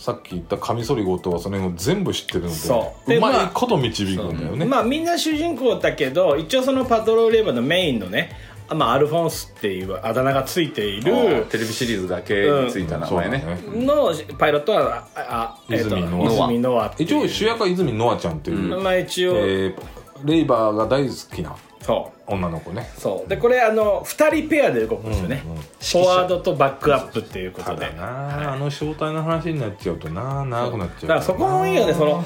[0.00, 3.08] さっき言ったカミソリ強盗はその辺を全部知ってるのでそう。
[3.10, 8.32] でうままあいこと導くんだよね、まあみんな主人公だけど一応そのパトロールレーバーのメインのね
[8.70, 16.94] あまあ、アルフォンスっていうあだ名がついているテレビシリーズだけについた名前ね,、そうだねのパイロットはああ、えーと泉ノア。
[16.96, 19.74] 一応主役は泉ノアちゃんっていう、まあ一応、えー
[20.24, 22.32] レイバーが大好きなそう。
[22.32, 22.90] 女の子ね。
[22.96, 23.28] そう。
[23.28, 25.42] でこれあの2人ペアで動くんですよね、
[25.80, 27.86] フォワードとバックアップっていうことで。
[27.86, 28.52] ただな。
[28.52, 30.44] あの正体の話になっちゃうとな。
[30.44, 31.94] 長くなっちゃうだからそこもいいよね。
[31.94, 32.24] その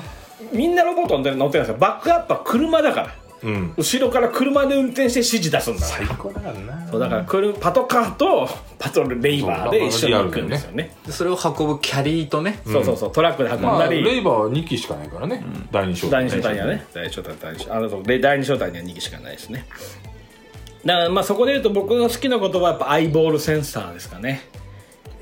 [0.52, 1.76] みんなロボット乗ってるんですよ。
[1.78, 3.14] バックアップは車だから
[3.44, 3.74] うん。
[3.76, 6.88] 後ろから車で運転して指示出すんだから最高だからな。
[6.90, 10.96] そうだから車パトカーとパトルレイバーで一緒に行くんですよね。
[11.06, 12.60] でそれを運ぶキャリーとね。
[12.64, 16.86] そうそうそうトラックで運んまあだり、レイバーは2機しかないからね、第二小隊第二小隊にはね。
[16.94, 18.02] 第二小隊第二小あのそう。
[18.02, 19.66] で第二小隊には2機しかないですね。
[20.84, 24.42] だからまあそこで言うと僕の好きな言葉はやっぱアイボールセンサーですかね。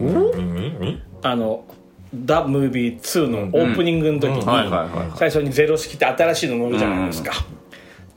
[0.00, 0.08] うん。
[0.08, 1.02] うんうん。
[1.22, 1.64] あの
[2.14, 4.46] 「ダ・ムービー2」のオープニングの時にうん。
[4.46, 5.10] はいはいはい。
[5.16, 7.32] 最初にゼロ式って新しいの乗るじゃないですか、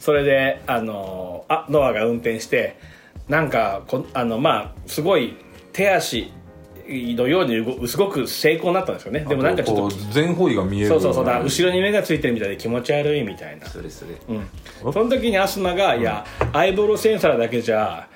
[0.05, 2.77] それであのあノアが運転して
[3.27, 5.35] なんかこあのまあすごい
[5.73, 6.31] 手足
[6.87, 9.21] のように動すごく成功になったんですよね。
[9.21, 10.89] でもなんかちょっことう全方位が見える。
[10.89, 11.25] そうそうそう。
[11.25, 13.65] だ後ろに目がついてるみたいで気持ち悪いみたいな。
[13.65, 14.33] それそれう
[14.91, 18.07] ん、その時にアスマが、いやアイボロセンサーだけじゃ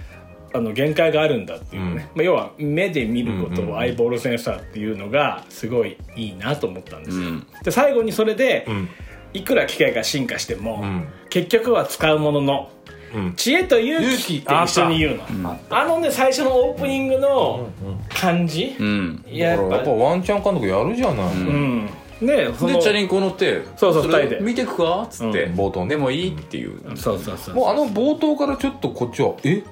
[0.54, 7.30] あの限界があるんだっていうね、まあ、要は目で見ることをアイボロセンサーっていうのがすごいいいなと思ったんですよ、
[7.64, 8.88] で最後にそれで、ん
[9.34, 11.08] いくら機械が進化しても、ん。
[11.30, 12.72] 結局は使うものの
[13.14, 13.34] うん。
[13.36, 15.58] 知恵と勇気って一緒に言うの。
[15.70, 17.70] あのね最初のオープニングの
[18.10, 19.26] 感じ、うん。
[19.28, 21.86] いややっぱやっぱワンチャン監督やるじゃない、うん。
[22.22, 24.42] ねそのでチャリンコ乗ってそうそうれ二人で。
[24.42, 25.56] 見てくかっつって、うん。
[25.56, 25.90] 冒頭ね。
[25.90, 25.98] で。
[25.98, 26.96] もいいっていう。
[26.96, 29.64] そうそうそうもうあの冒頭からちょっとこっちはえ？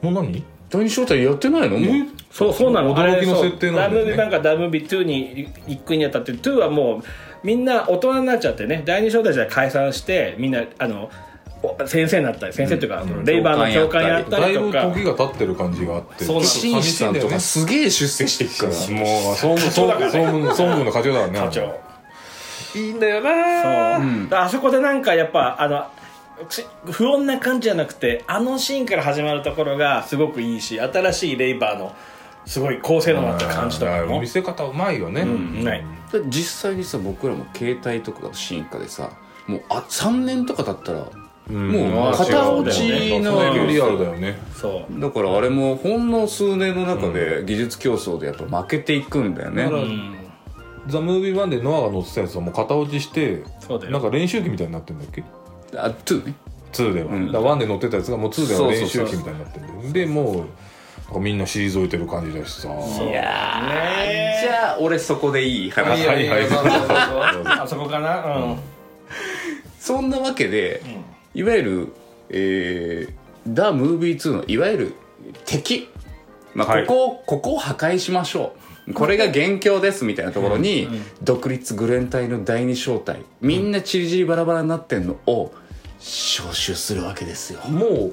[0.00, 0.42] もう何？
[0.68, 1.78] 第二招待やってないの？
[1.78, 2.06] もうえ？
[2.30, 2.94] そうそうなの。
[2.94, 4.12] 驚きの設定なんだよね。
[4.12, 7.02] そうダムビなんかダムビ2に行くにあたって2はもう
[7.46, 11.08] みんな大人になっちゃってね第二章たちは解散してみんなあの
[11.62, 14.92] お先生になったり先生というか、そのレイバーの教官やっただいぶりとか。
[14.92, 18.70] 時が経ってる感じがあってそう紳士さんとかすげえ出世していくから。
[18.72, 21.62] もう総務総務総務総務部の課長だからね課長
[22.74, 25.86] いいんだよなそう、だからあそこでなんかやっぱあの
[26.48, 31.94] ち不穏な感じじゃなくてあのシーンから始まるところがすごくいいし新しいレイバーの
[32.44, 35.95] すごい高性能なった感じとかも見せ方うまいよね、うんないで
[36.28, 39.10] 実際にさ僕らも携帯とかが進化でさ
[39.46, 41.10] もうあ3年とか経ったら
[41.52, 44.36] もう片落ちリアルだよね。
[44.98, 50.16] だからあれもほんの数年の中で技術競争でやっぱ負けていくんだよね、うん。
[50.88, 53.44] ザ・ムービー1でノアが乗ってたやつはもう型落ちして
[53.90, 55.22] なんか練習機みたいになってるんだっけ？
[55.76, 56.34] あ2ね
[56.72, 57.26] 2では、ん。
[57.30, 59.92] だから1で乗ってたやつがもう2では練習機みたいになってるんだよ。
[59.92, 60.44] でもう
[61.14, 62.68] みんな退いてる感じだしさ。
[62.68, 62.72] い
[63.12, 63.22] や
[64.42, 66.06] じゃあ俺そこでいい話。
[66.06, 66.82] はいはいそうそうそう。
[67.46, 68.36] あそこかな？
[68.36, 68.58] うん。
[69.78, 70.82] そんなわけで、
[71.32, 71.92] いわゆる、
[72.30, 74.94] えー、ダ・ムービー2のいわゆる
[75.44, 75.88] 敵、
[76.54, 76.86] まあ、はい。
[76.86, 78.56] ここを、ここを破壊しましょ
[78.88, 78.94] う。
[78.94, 80.88] これが元凶ですみたいなところに、
[81.22, 85.52] 独立グレン隊の第二小隊みんなチリチリバラバラになってんのを
[85.98, 87.60] 招集するわけですよ。
[87.68, 88.12] もう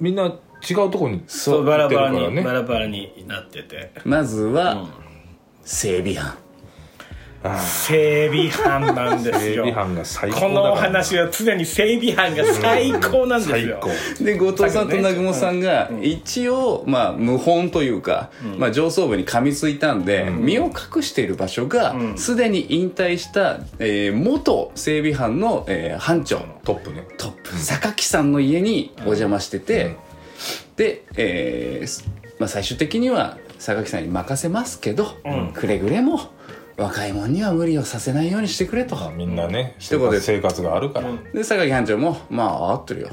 [0.00, 0.34] みんな
[0.68, 2.36] 違うとこにそうバラバラ行ってるからね。
[2.40, 3.92] にバラバラになってて。
[4.04, 4.86] まずは、
[5.64, 6.34] 整備班。
[7.58, 9.64] 整備班なんですよ。
[9.64, 10.62] 整備班が最高だこから。
[10.68, 13.80] のお話は常に整備班が最高なんですよ。
[13.82, 14.24] 最高。
[14.24, 26.38] で後藤さんと南雲さんが一応、まあ、無本というか、まあ、上層部に噛みついたんで、身を隠している場所がすで、に引退した、えー元整備班の、えー班長。
[26.64, 27.04] トップね。
[27.18, 27.56] トップ。
[27.56, 29.96] 榊さんの家にお邪魔してて、
[30.76, 35.06] で、えーすまあ、最終的には榊さんに任せますけど、
[35.54, 36.20] くれぐれも
[36.76, 38.96] 若い者には無理をさせないようにしてくれと。
[38.96, 40.20] まあみんなね一言で。
[40.20, 43.10] 生活があるから、で榊班長もまあ合ってるよ。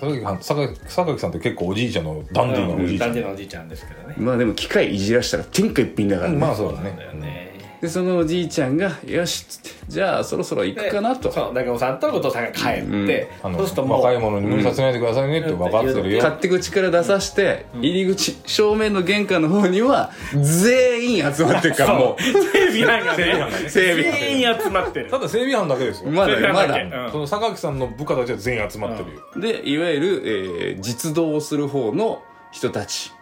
[0.00, 0.38] 榊さん。
[0.42, 4.14] 榊榊さんって結構おじいちゃんのダンディーなおじいちゃん、ダンディのおじいちゃんですけどね。
[4.18, 6.94] まあでも機械いじらしたら天下一品だからね、まあそうだね。
[6.98, 7.51] だよね
[7.82, 11.32] でそのおじいちゃんが「よし」っつって「じゃあそろそろ行くかな」と。
[11.32, 23.50] そう中尾さんと後藤さんが帰ってあのそうするともう若い者に無理させないでくださいねって分かってるよ、勝手口から出さして入り口正面の玄関の方には全員集まってるからも整備班がね。
[23.68, 25.10] 整備班全員集まってる。
[25.10, 26.74] ただ整備班だけですよ、うまだよまだ。
[26.74, 33.12] けその榊さんの部下たちは全員集まってるよ、でいわゆる、えー実動をする方の人たち、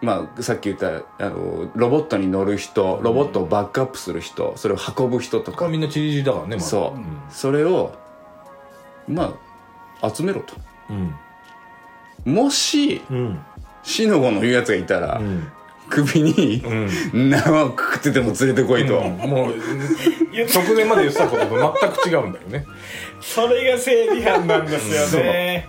[0.00, 5.58] まあさっき言ったあのロボットに乗る人ロボットをバックアップする人それを運ぶ人とか。
[5.58, 6.60] これみんなチリチリだからね、まだ。
[6.62, 7.94] そう、それを
[9.06, 9.38] ま
[10.00, 10.54] あ集めろと。
[10.90, 12.34] うん。
[12.34, 13.38] もしうん。
[13.82, 15.46] 死の子の言うやつがいたら、うん。
[15.90, 16.62] 首に
[17.12, 17.30] うん。
[17.30, 22.64] 縄をくくってでも連れてこいと、もう直前まで言ってたことと全く違うんだよね。
[23.20, 25.68] それが整備班なんですよね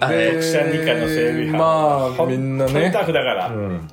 [0.00, 1.58] 読者二課の整備班。
[1.58, 2.90] まあみんなね。
[2.92, 3.88] タフだから、うん。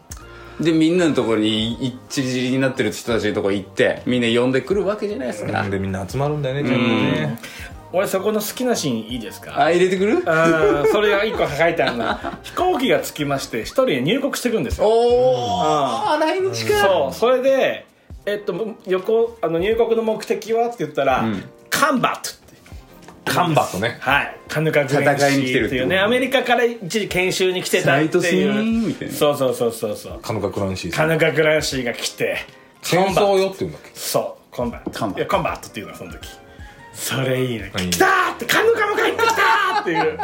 [0.59, 7.39] でみんなのところにいちりじりになってる人たちのところ行ってみんな呼んでくるわけじゃないですか、でみんな集まるんだよねちゃんとね。
[7.93, 9.59] 俺そこの好きなシーンいいですか？
[9.59, 10.21] あ入れてくる？
[10.91, 14.87] それが一個書いてあるの 飛行機が着きまして一人入国してくんですよ。
[14.87, 16.79] おお来日か。
[16.79, 17.13] そう。
[17.13, 17.85] それで
[18.25, 21.25] えっと横あの入国の目的はって言ったら、
[21.69, 22.29] combat。
[22.29, 22.40] って
[23.25, 23.97] combat ね。
[24.01, 24.35] はい。
[24.47, 29.17] カヌカクランシー戦いに来てるっていうねアメリカから一時研修に来てたっていーンみたいうな。
[29.17, 30.19] そうそうそうそうそう。
[30.21, 32.37] カヌカクランシーカヌカクランシーが来て
[32.81, 33.91] 戦争よって言うんだっけ？
[33.93, 34.55] そう。
[34.55, 34.63] combat。
[34.63, 36.27] コンバ combat っていうのその時。
[36.93, 37.71] それいいね。
[37.73, 40.19] 来たーってカヌカも帰ってきたーっていう。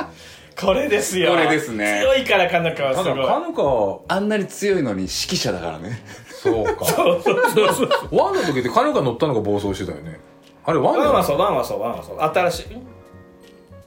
[0.60, 1.32] これですよ。
[1.32, 2.00] これですね。
[2.02, 3.18] 強いからカヌカはたすごい。
[3.20, 6.02] だカヌカはあんなに強いのに指揮者だからね。
[6.42, 6.84] そうか。
[6.86, 7.90] そうそうそうそう。
[8.18, 10.20] ワンの時ってカヌカ乗ったのが暴走してたよね
[10.68, 11.14] あれワンワン。
[11.14, 12.20] はそうワンはそうワンはそう。
[12.20, 12.66] 新しい。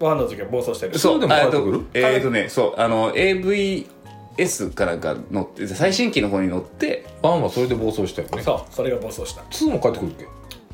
[0.00, 0.98] ワンの時は暴走してる。
[0.98, 8.42] そうでもあ帰ってくるえーとねそうあの AVS かなんか乗って最新機の方に乗ってワンはそれで暴走したよね。
[8.42, 9.42] そうそれが暴走した。
[9.42, 10.26] 2も帰ってくるっけ？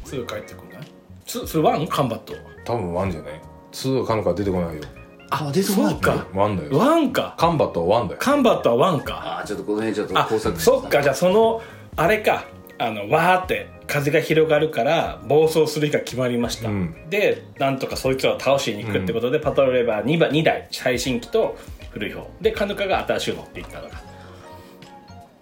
[0.05, 0.87] すぐ帰ってくるね
[1.27, 1.87] ツツーワン？
[1.89, 3.41] カンバット多分ワンじゃない。
[3.73, 4.83] 2はカヌカ出てこないよ。
[5.31, 5.97] あ出てこない。
[5.97, 6.25] か。
[6.33, 6.79] ワンだよ。
[6.79, 7.35] ワンか。
[7.37, 8.21] カンバットはワンだよ。
[8.21, 9.41] カンバットはワンか。
[9.43, 11.61] あちょっとこの辺ちょっとあ工作そっかじゃあその
[11.97, 12.45] あれか
[12.79, 16.95] あのわーって風が広がるから暴走する日が決まりました、うん。
[17.09, 21.57] でなんとかそいつらを倒しに行くってことで、パトロールレバー 2, 番2台最新機と
[21.91, 22.29] 古い方。
[22.41, 23.95] でカヌカが新しいのって言ったから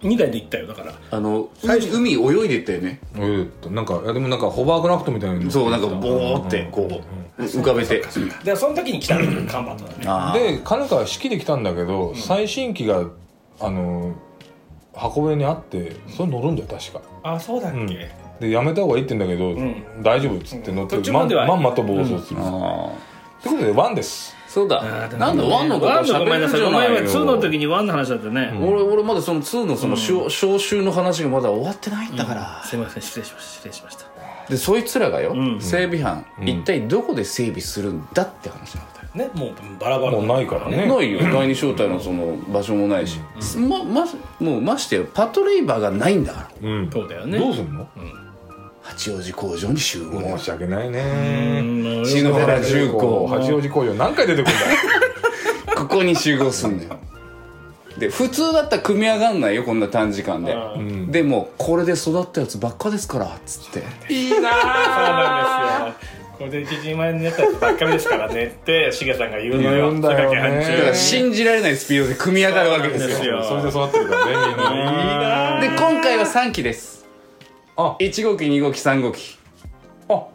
[0.01, 0.93] 2台で行ったよだから。
[1.11, 1.87] あの海。
[1.89, 2.99] 海泳いでったよね。
[3.17, 5.51] えっとなんかいやでもなんかホバークラフトみたいなの。
[5.51, 6.87] そうなんかボーってこ
[7.37, 8.03] う浮かべて。
[8.43, 10.39] でその時に来たのがカンバットだね。
[10.57, 13.09] でカヌカは式で来たんだけど、最新機が
[13.59, 14.15] あの
[14.95, 17.01] 箱舟にあってそれ乗るんだよ確か。
[17.23, 17.87] あそうだっけ、うん。
[18.39, 20.03] でやめた方がいいって言うんだけど、ん。
[20.03, 21.47] 大丈夫っつって乗って、途中ままでは。
[21.47, 24.35] まんまと暴走する、ってことでワンです。
[24.47, 24.81] そうだ。
[25.17, 32.63] なんだワンのことワンのごめんなさいごめんなさい2のよ時にワンの話だったね、俺俺まだその2のその招招集の話がまだ終わってないんだから。
[32.63, 33.03] すいません。
[33.03, 33.51] 失礼しました。
[33.51, 34.05] 失礼しました。
[34.49, 35.59] でそいつらがよん。
[35.59, 40.85] 整備班一体どこで整備するんだって話なんだよねもうバラバラもうないからね。
[40.85, 41.19] ないよ。
[41.33, 43.19] 第二小隊のその場所もないし、
[43.57, 44.05] まま
[44.39, 46.69] もうましてよパトレイバーがないんだから。
[46.69, 46.89] うん。
[46.91, 47.37] そうだよね。
[47.39, 47.87] どうすんの、
[48.81, 50.21] 八王子工場に集合。
[50.37, 52.03] 申し訳ないね。
[52.05, 53.27] 篠原重工。
[53.27, 54.71] 八王子工場何回出てくるんだ？
[54.71, 54.77] よ
[55.87, 56.99] ここに集合すんだよ。
[57.97, 64.13] で普通だったら組み上がんないよこんな短時間で、うでもこれで育ったやつばっかですからっつって。
[64.13, 69.71] いいなそうなんですよこれで一人前になったやつばっかりですからねってしげさんが言うのよ。
[69.71, 73.43] 言うんだから信じられないスピードで組み上がるわけですよ。
[73.43, 77.05] それで育ってるからねみんないいなで今回は3機です。
[77.77, 77.95] あ。
[77.99, 79.37] 1号機2号機3号機。
[80.09, 80.27] あ。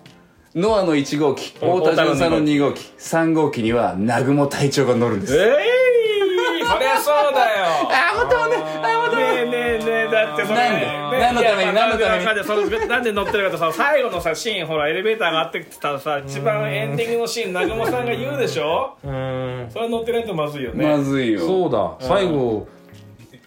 [0.54, 5.36] ノアの1号機太田巡査の2号機3号機には南雲隊長が乗るんです。
[5.36, 7.66] えいそりゃそうだよ。
[7.90, 9.22] あまたねあまたね。
[9.42, 10.86] えねえねえだってそれなんで？
[10.86, 12.24] ね何のために何のために。
[12.24, 18.96] ないそのなんで乗ってるかとさ最後のさシーンほらエレベーターがあってきたらさ一番エンディングのシーン南雲さんが言うでしょ？
[19.04, 19.68] うん。
[19.72, 20.86] それ乗ってないとまずいよね。
[20.86, 21.40] まずいよ。
[21.40, 21.96] そうだ。
[22.00, 22.66] 最後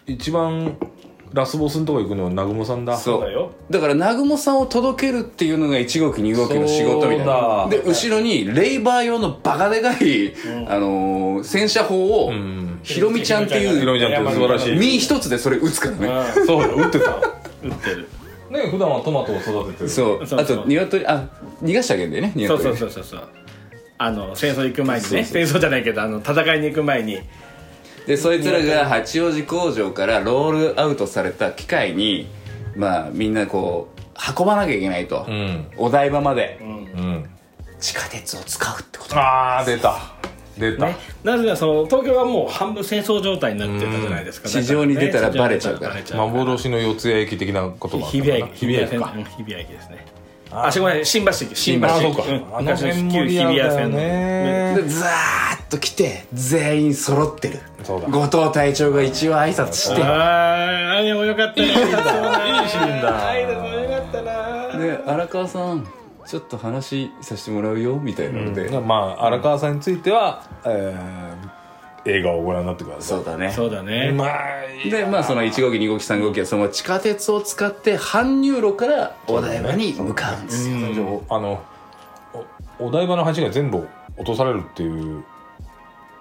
[0.06, 0.76] 一番
[1.32, 2.96] ラスボスのとこ行くのは南雲さんだ。
[2.96, 3.50] そうだよ。
[3.68, 7.66] だから南雲さんを届けるっていうのが1号機2号機の仕事みたいな。
[7.68, 10.32] で後ろにレイバー用のバカでかい、
[10.68, 12.78] あのー戦車砲を、ん。
[12.84, 14.76] ひろみちゃんっていうひろみちゃんって素晴らしい。
[14.78, 16.08] 身一つでそれ撃つからね、
[16.42, 17.18] うそうだ打ってた
[17.68, 18.08] ん打ってる。
[18.50, 19.88] ね普段はトマトを育ててる。
[19.88, 20.18] そう。
[20.18, 20.40] そうそう。
[20.40, 21.28] あと鶏あ
[21.62, 23.28] 逃がしてあげるんだよねそう鶏そうそうそうそう。
[23.96, 25.24] あの戦争行く前にね。
[25.24, 27.20] 戦争じゃないけどあの戦いに行く前に。
[28.06, 32.26] でそいつらが八王子工場からロールアウトされた機械に
[32.76, 35.66] まあみんなこう運ばなきゃいけないと、うん。
[35.76, 37.30] お台場まで、うん。
[37.80, 39.16] 地下鉄を使うってこと。
[39.16, 39.98] ああ出た
[40.58, 40.86] 出た。
[40.86, 44.52] ね、なぜならその東京はもう半分戦争状態になってたじゃないですか、うん。
[44.52, 46.26] 地上に出たらバレちゃうから。
[46.26, 48.48] 幻の四ツ谷駅的なことが日比谷駅。
[48.54, 48.84] 日比谷
[49.60, 49.68] 駅。
[49.68, 50.06] ですね。
[50.50, 51.04] あしごめん。
[51.04, 51.86] 新橋駅新橋。
[51.88, 52.64] あ駅あのん。
[52.64, 54.74] 昔の辺旧日比谷線のね。
[54.76, 55.08] でザー
[55.66, 57.58] ッと来て全員揃ってる。
[57.82, 58.08] そうだ。
[58.08, 60.02] 後藤隊長が一応挨拶して。
[60.02, 61.66] あああれもよかったね。
[61.66, 62.62] いいシーンだ。
[62.62, 63.28] いいシーンだ。
[63.28, 65.86] あいいですねよかったなで荒川さん
[66.26, 71.64] ちょっと話させてもらうよみたいなので、まあ荒川さんについては、えー
[72.06, 73.02] 映画をご覧になってください。
[73.02, 73.50] そうだね。
[73.50, 74.30] そうだね、まあ
[74.90, 81.62] でまあその1号機2号機3号機はその地下鉄を使って搬入路からお台場に向かうんですよ、あの
[82.78, 85.24] おお台場の橋が全部落とされるっていう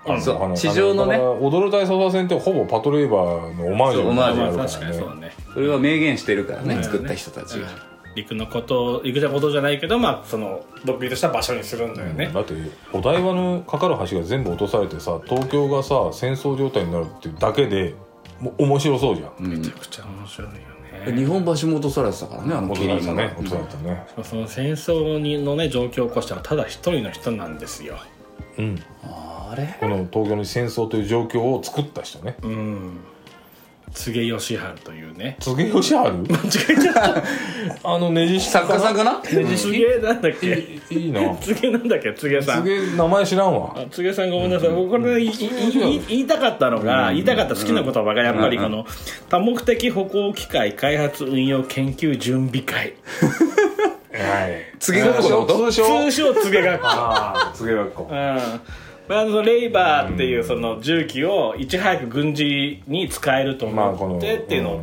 [0.06, 0.58] あのそう。
[0.58, 1.18] 地上のね。
[1.18, 6.84] 踊る大捜査線ってほぼパトレーバーのオマージュそうオマージュがあるから確かにそうだねそれは明言してるからね、うん。
[6.84, 7.68] 作った人たちが、
[8.16, 12.54] 陸のこと陸のことじゃないけどまあその独立した場所にするんだよね、だって
[12.92, 17.96] お台場のかかる橋が全部落とされてさ東京がさ戦争状態になるっていうだけで
[18.40, 20.64] もう面白そうじゃん、めちゃくちゃ面白いよね。
[21.18, 23.36] 日本橋も落とされてたからねあの落とされたケリーがね。
[23.38, 27.98] 落とされたねその戦争にのね状況を起こしたのはただ一人の人なんですよ。
[28.58, 28.82] うん。
[29.04, 29.76] あれ？
[29.80, 32.38] この東京に戦争という状況を作った人ね。
[32.44, 32.98] うん
[33.94, 35.38] 柘義治というね。
[35.40, 36.14] 柘植義治間違
[36.46, 37.24] えちゃった。
[37.84, 40.80] あのねじ式作家さんかな柘植なんだっけ？
[40.90, 41.22] いいな。
[41.36, 42.12] 柘植なんだっけ？
[42.14, 42.64] 柘植さん。
[42.64, 43.74] 柘植名前知らんわ。
[43.78, 45.32] あ柘植さんごめんなさい、これ、ね、いいい。
[45.98, 48.86] い言いたかったのが、言いたかった好きな言葉がやっぱりこの、
[49.30, 52.94] 多目的歩行機械開発運用研究準備会。
[54.14, 54.74] はい。
[54.80, 55.72] 次学校のこと？
[55.72, 56.88] 通称通称柘植学校。
[56.88, 58.08] ああ柘植学校。
[58.12, 58.62] うん
[59.08, 64.82] まあ、あのレイバーっていうその重機をいち早く軍事に使えるとまあこの思ってっていうのを、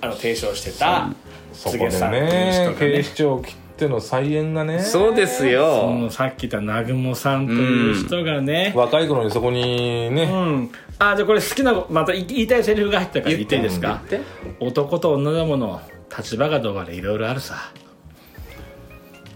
[0.00, 1.08] あの提唱してた
[1.52, 2.76] そこで柘植さんっていう人がね。
[2.78, 4.80] 警ね視庁切っての再演がね。
[4.80, 10.70] そうですそよのさっき言った南雲さんという人がね、若い頃にそこにね、うん。
[11.00, 13.56] あじゃあこれ好きなまた言い言いたいセリフが入ったから言って。
[13.56, 14.00] いいですか？
[14.08, 14.28] 言って。
[14.60, 15.80] 男と女だもの
[16.16, 17.72] 立場がどうあれいろいろあるさ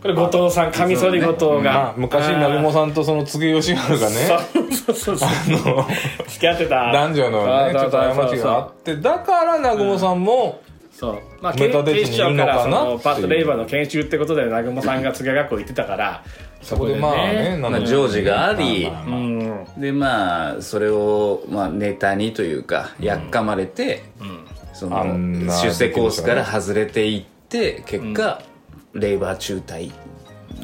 [0.01, 4.17] これ後藤さんカミソリ後藤が、まあ、昔南雲さんとその柘植義治がね
[4.87, 5.29] そうそうそう
[6.29, 6.93] 付き合ってた。
[6.93, 10.61] 男女のねちょっと過ちがあってだから南雲さんも、
[10.93, 11.19] そう。
[11.41, 16.23] まあメタデ警視庁からそのパッとレイバーの研修ってことで南雲さんが柘植学校行ってたから。
[16.61, 18.53] そそこでまあねまあジョージがあ。
[18.55, 18.91] り
[19.79, 24.03] でまあそれを、まあ、ネタにというかやっかまれて、
[24.73, 28.43] そあの出世コースから外れていって結果、
[28.95, 29.93] レイバー中隊、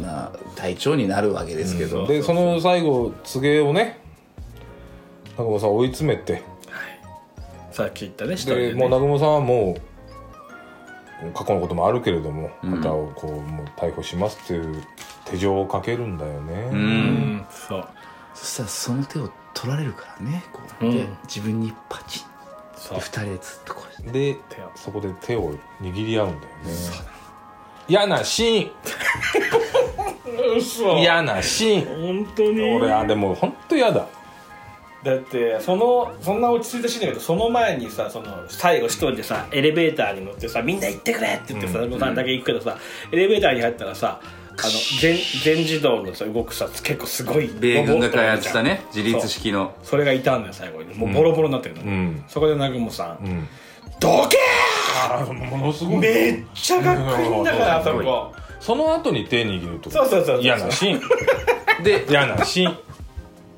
[0.01, 4.01] まあ、隊長になるわけですけど、でその最後柘植をね
[5.37, 6.43] 南雲さん追い詰めて。
[7.71, 9.77] さっき言ったねでで、ね、もう南雲さんはも
[11.27, 14.81] う過去のこともあるけれども方をこうもう逮捕しますっていう
[15.25, 16.79] 手錠をかけるんだよね、うん。
[16.79, 17.89] うんそう。
[18.35, 20.87] そしたらその手を取られるからねこう。
[20.87, 21.19] うん。
[21.25, 22.23] 自分にパチン。
[22.77, 22.99] そう。
[23.01, 24.37] 二人でずっとこうで
[24.77, 26.73] そこで手を握り合うんだよね
[27.89, 28.71] 嫌なシー
[30.57, 30.97] 嘘。
[30.97, 32.25] ン嫌なシーン。
[32.25, 32.63] 本当に？
[32.63, 34.07] 俺あでも本当嫌だ。
[35.03, 42.79] だってそのそんな落ち着いたシーンだけどその前にさその最後一人でさエレベーターに乗ってさみんな行ってくれって言ってさ、うん、さんだけ行くけどさ
[43.13, 44.27] エレベーターに入ったらさあ
[44.57, 44.71] の
[45.01, 49.75] 全全自動のさ動くさ結構すごい米軍が開発したね自立式の。
[49.83, 50.95] それがいたんだよ最後に。
[50.95, 53.49] もうボロボロになってるの、うん、そこで南雲さん、うん。
[54.01, 54.41] どけー
[55.51, 55.99] ものすごい。
[55.99, 58.33] めっちゃかっこいいんだからあそこ。
[58.61, 61.03] その後に手握るとそうそうそう嫌なシーン。
[61.85, 62.79] で嫌なシーン。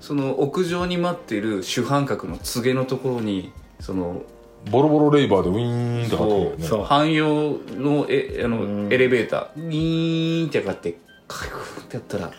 [0.01, 4.23] その屋上に待っている主犯格の告げのところにその
[4.71, 6.65] ボロボロレイバーでウィーンってかってるね。
[6.65, 9.67] そう汎用のえあのエレベーター。
[9.67, 12.31] ウィーンってかってカクってやったら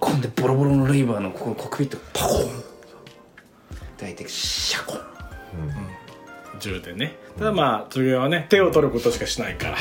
[0.00, 2.38] 今度ボロボロのレイバーのここコックピットパコン
[3.98, 5.95] 大体シャコン、うん
[6.58, 7.14] 銃でね。
[7.38, 9.76] ただまあ次はね手を取ることしかしないから。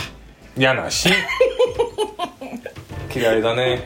[0.57, 1.09] 嫌なし。
[3.13, 3.81] 嫌いだね。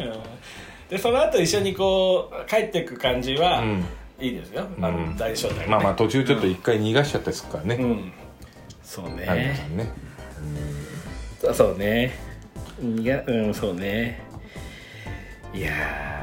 [0.90, 3.64] でその後一緒にこう帰っていく感じは、
[4.20, 8.12] いいですよ、あの大正体、ね、まあまあ途中ちょっと一回逃がしちゃったですからね、うん、
[8.82, 9.26] そうね。
[9.76, 9.92] ね、
[11.44, 12.12] うん、そうね。
[12.82, 12.86] う
[13.50, 14.22] んそうね。
[15.54, 16.19] いや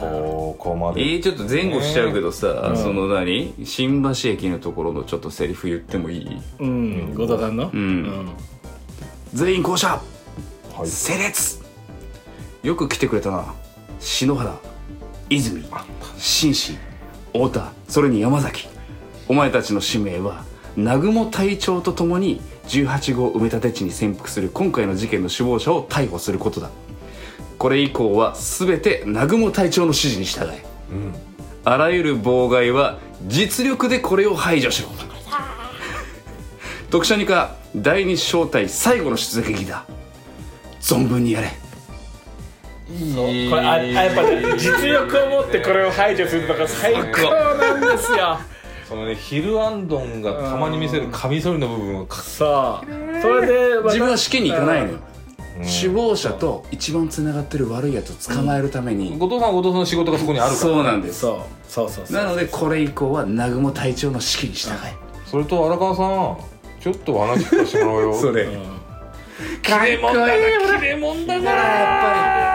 [0.00, 1.00] ここまで。
[1.00, 3.54] えー、ちょっと前後しちゃうけどさ、うん、その何？
[3.64, 6.42] 新橋駅のところのちょっとセリフ言ってもいい？
[6.60, 7.14] うん。
[7.14, 8.28] 後藤さんの、うん、うん、
[9.32, 11.62] 全員降車、はい、整列！
[12.62, 13.54] よく来てくれたな。
[14.00, 14.58] 篠原
[15.30, 15.64] 泉
[16.18, 16.76] 紳士
[17.32, 18.68] 太田それに山崎。
[19.28, 20.44] お前たちの使命は
[20.76, 26.70] 南雲隊長と共に18号埋め立て地に潜伏する今回の事件の首謀者を逮捕することだ
[27.62, 31.14] これ以降は全て南雲隊長の指示に従え、うん、
[31.64, 32.98] あらゆる妨害は
[33.28, 34.88] 実力でこれを排除しろ。
[36.90, 39.84] 特殊二課第二小隊最後の出撃だ。
[40.80, 41.50] 存分にやれ。
[43.48, 48.40] これあやっぱね実力を持ってこれを排除するのが最高なんですよ。
[48.88, 52.84] そのねヒルアンドンがたまに見せるカミソリの部分をさあ
[53.22, 55.11] それで自分は試験に行かないのよ
[55.62, 60.60] 首謀者と一番つながってる悪いやつを捕まえるために、後藤さんは後藤さんの仕事がそこにあるから。
[60.60, 61.20] そうなんです。
[61.20, 61.62] そう。
[61.72, 64.94] そうそうそうなのでこれ以降は南雲隊長の指揮に従え
[65.24, 66.36] それと荒川さん
[66.82, 68.14] ちょっと話聞かせてもらうよ。
[68.20, 68.46] それ、
[69.62, 70.32] 切れ者だな
[70.78, 71.50] 切れ者だな。
[71.50, 72.51] やっぱり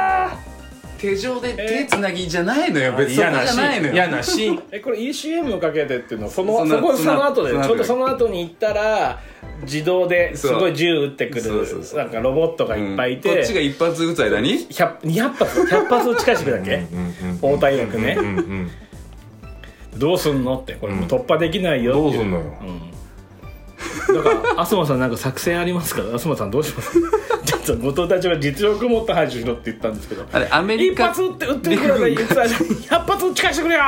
[0.98, 3.16] 手錠で手つなぎじゃないのよ、別に。
[3.16, 3.94] そこじゃないのよ。
[3.94, 4.64] 嫌なシーン。
[4.72, 9.20] えこれ ECM をかけてっていうのそのそこその後でちょうどその後に行ったら
[9.64, 16.84] 自動ですごい銃撃ってくるなんかロボットがいっぱいいて、うん、こっちが一発撃つ間に？200発100発撃ち返してくるだけ。
[17.42, 18.18] 応対役ね。
[19.96, 22.44] どうすんのってこれもう突破できないよどうすんのよ、
[24.14, 26.04] だから東さんなんか作戦ありますか？
[26.04, 27.00] 東さんどうします？
[27.46, 30.26] ちょっと後藤たちは実力を持った排除しろって言ったんですけど。
[30.32, 33.82] あれアメリカ一発撃って撃ってくれたら100 発撃ち返してくれよ。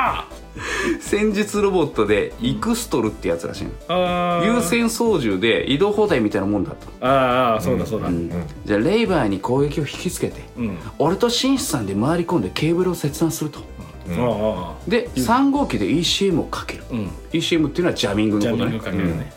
[1.00, 4.42] 戦術ロボットでイクストルってやつらしいの。
[4.44, 8.30] 優先操縦で移動砲台みたいなもんだとああそうだそうだ、うん、
[8.64, 13.60] じゃあレイバーに攻撃を引きつけて、うん、俺と紳士さんで回り込んでケーブルを切断すると、
[14.08, 19.04] うん、で3号機で ECM をかける、うん、ECM っていうのはジャミングのことね。
[19.04, 19.32] ね、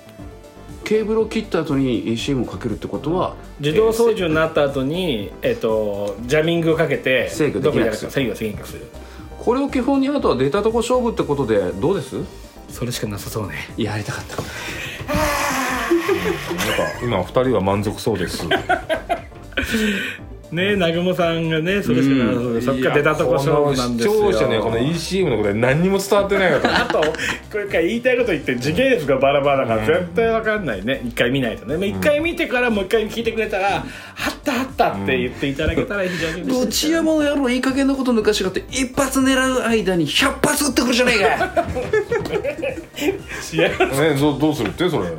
[0.83, 8.11] ケーブルを切った後に ECM をかけるってことは自動操縦になった後に、えーと、ジャミングをかけて制御できなくする。
[8.11, 8.43] 制す
[8.77, 8.85] る。
[9.39, 12.17] これを基本にあとは出たとこ勝負ってことでどうです？
[12.69, 13.55] それしかなさそうね。
[13.77, 14.37] やりたかった。
[14.37, 14.49] なんか
[17.03, 18.45] 今二人は満足そうです
[20.53, 24.31] ね南雲さんがねそれしかそっから出たとこ勝負なんですよ。
[24.31, 26.99] 視聴者ねこの ECM のことで何にも伝わってないよ あと
[27.51, 31.01] これから言いたいこと言って時系列がバラバラだから絶対分かんないね。
[31.05, 31.87] 一回見ないとね。
[31.87, 33.85] 一回見てからもう一回聞いてくれたら「あっ
[34.43, 41.65] たあった」って言っていただけたら非常にどち山の野郎いい加減なこと抜かしがって一発狙う間に100発撃ってくるじゃねえか
[44.01, 44.89] ねどどうするって？
[44.89, 45.09] それ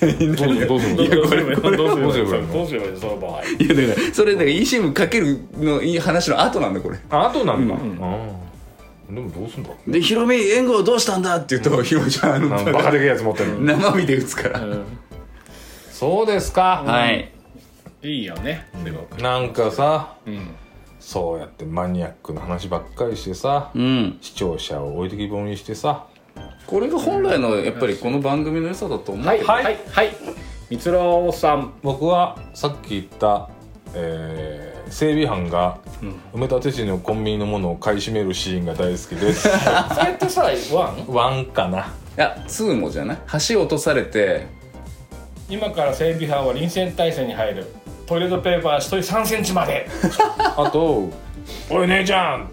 [0.00, 2.80] どうするどうするいやこれこれどうすればいいどうすれ。
[2.80, 3.44] ばいいその場合。
[3.44, 6.98] いやだからそれだから eSIM かけるのいい話の後なんだこれ。
[7.10, 7.98] あ後なんだ、うん。
[9.14, 9.70] でもどうすんだ？
[9.86, 11.36] でヒロミ援護どうしたんだ？
[11.36, 12.34] って言うと、ヒロミちゃん。
[12.34, 14.60] あのバカでけえやつ持ってる生身で撃つから、
[15.90, 17.32] そうですか、はい。
[18.02, 18.68] いいよね。
[19.20, 20.16] なんかさ、
[21.00, 23.72] そうやってマニアックな話ばっかりしてさ、
[24.20, 26.06] 視聴者を置いてきぼりにしてさ
[26.68, 30.10] これが本来のやっぱりこの番組の良さだと思うはいはいはい。
[30.70, 31.72] 三郎さん。
[31.82, 33.48] 僕はさっき言った、
[33.94, 35.78] えー、整備班が
[36.34, 39.32] 埋め立て地のコンビニのものを買い占めるシーンが大好きで。
[39.32, 39.48] す
[39.98, 41.78] それってさ one？one かな。
[41.78, 41.82] い
[42.16, 43.18] や2もじゃない？
[43.48, 44.46] 橋落とされて。
[45.48, 47.66] 今から整備班は臨戦態勢に入る。
[48.06, 49.88] トイレットペーパー1人3センチまで。
[50.36, 51.08] あと
[51.70, 52.48] 「おい姉ちゃん!」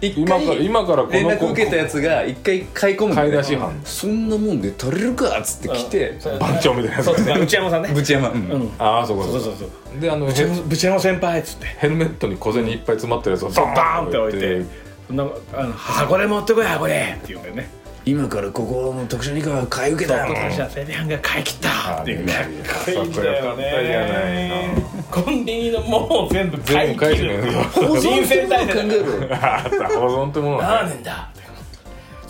[0.00, 3.14] 今から回今からこ連の絡受けたやつが一回買い込む。
[3.14, 3.80] 買い出し班。
[3.84, 6.96] そんなもんで取れるかっつって来て番長みたいな。
[6.96, 7.88] やつそうですね内山さんね。
[7.94, 8.50] ぶち山うん。
[8.50, 8.70] うん。
[8.78, 9.64] ああそうかそうそうかそ
[9.96, 10.00] う。
[10.00, 11.66] であのぶち山先輩っつって。
[11.66, 14.64] ヘルメットに小銭いっぱい詰まってるやつをバーンって置いて。
[15.08, 17.68] そんなあの箱で持ってこい箱でって言うんだよね
[18.04, 20.34] 今からここの特殊二課が買い受けたよ。
[20.34, 22.26] 今年はセリアンが買い切ったっていう。
[22.26, 22.36] かっ
[22.84, 24.74] こいいんだよね。
[25.08, 31.30] コンビニのもう全部買い切る保人生体制だるあった保存ってものラーメンだ。
[31.32, 31.42] って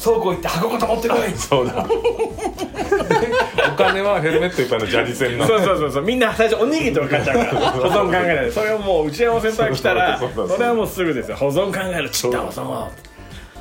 [0.02, 1.30] 倉庫行って箱ごと持ってこい。
[1.38, 1.86] そうだ。
[3.72, 6.02] お金はヘルメットいっぱいのジャリ戦のそうそうそうそう。
[6.04, 7.70] みんな最初おにぎりとか買っちゃうから。
[7.70, 11.36] 保存考えないでそれをもう内山先輩来たらそれはもうすぐですよ。
[11.38, 12.10] 保存考える。
[12.10, 12.90] ちった保存を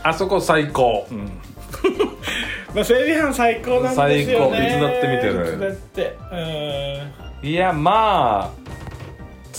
[0.03, 1.07] あそこ最高、
[2.73, 4.51] まあ整備班最高なんですよね。
[4.51, 4.55] 最高。
[4.55, 5.43] いつだって見てる。
[5.43, 6.17] いつだって。
[6.32, 7.49] うん。
[7.49, 8.61] いやまあ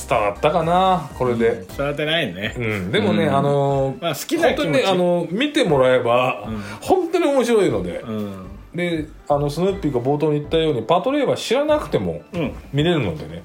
[0.09, 1.65] 伝わったかなこれで。
[1.77, 2.55] 伝わってないね。
[2.57, 4.79] うん、でもね、あのまあ好きな本当気持ち。
[4.79, 6.49] にねあの見てもらえば、
[6.81, 8.47] 本当に面白いので、うん。
[8.75, 12.53] であのスヌーピーが冒頭に言ったようにパトレーバー知らなくてもうん。
[12.73, 13.43] 見れるのでね、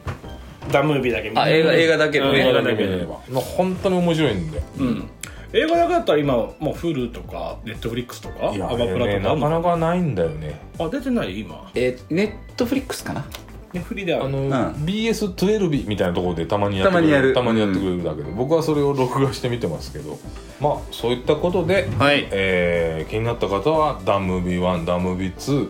[0.72, 2.34] ダムービーだけ見てあ映画映画だけのうん。
[2.36, 3.20] ね映画だけ見れれば。
[3.30, 4.62] まあ本当に面白いんで。
[4.80, 5.10] うん
[5.54, 10.60] 映画だけだったら今もう Hulu とか Netflix とかいやアマプラねとかなかなかないんだよね。
[10.80, 11.72] あ出てない今？
[11.76, 13.26] えーネットフリックスかな？
[13.74, 14.26] ねフリである。
[14.26, 14.52] あの、ん。
[14.86, 17.74] BS12 みたいなところでたまにやってくれるたまにやる。
[17.74, 20.18] たまにやってくれるだけで、僕はそれを録画して見てますけど。
[20.60, 22.28] まあそういったことで、はい。
[22.32, 25.70] えー気になった方は「ダムービー1」「ダムービー2」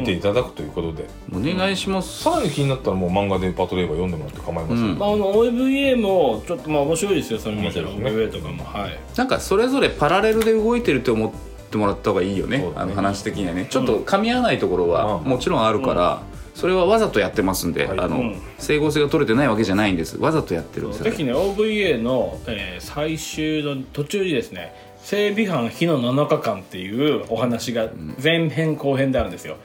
[0.00, 2.22] 見ていただくということで、お願いします。
[2.22, 4.98] さらに気になったらもう漫画でパトレーバー読んでもらって構いません、うん。
[4.98, 8.98] まあ、あの OVA もちょっとまあ面白いですよそれ見たら面白い OVA とかもはい。
[9.16, 11.30] なんかそれぞれパラレルで動いてるって思っ
[11.70, 12.58] てもらった方がいいよね。
[12.58, 12.72] ね。
[12.76, 13.66] あの話的にはね。
[13.70, 15.24] ちょっと噛み合わないところはうん。
[15.24, 16.22] もちろんあるから、
[16.54, 17.98] それはわざとやってますんで、はい。
[18.00, 18.40] あのうん。
[18.58, 20.18] 整合性が取れてないわけじゃないんです。
[20.18, 24.72] わざとやってるんですぜひね OVA の、えー最終の途中にですね
[25.02, 27.90] 「整備班火の7日間」っていうお話が
[28.22, 29.56] 前編後編であるんですよ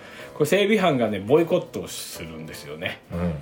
[0.42, 3.00] これ整備班がねボイコットをするんですよね。
[3.14, 3.34] うん。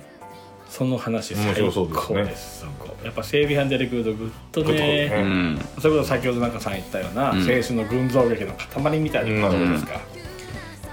[0.68, 2.06] その話面白そうですね。
[2.06, 2.60] 最高です。
[2.60, 5.14] そこやっぱ整備班出てくるとグッとねね。
[5.16, 5.58] うん。
[5.80, 7.38] それこそ先ほど中さん言ったような、ん。
[7.38, 9.92] 青春の群像劇の塊みたいなところですか。
[9.94, 10.00] ら、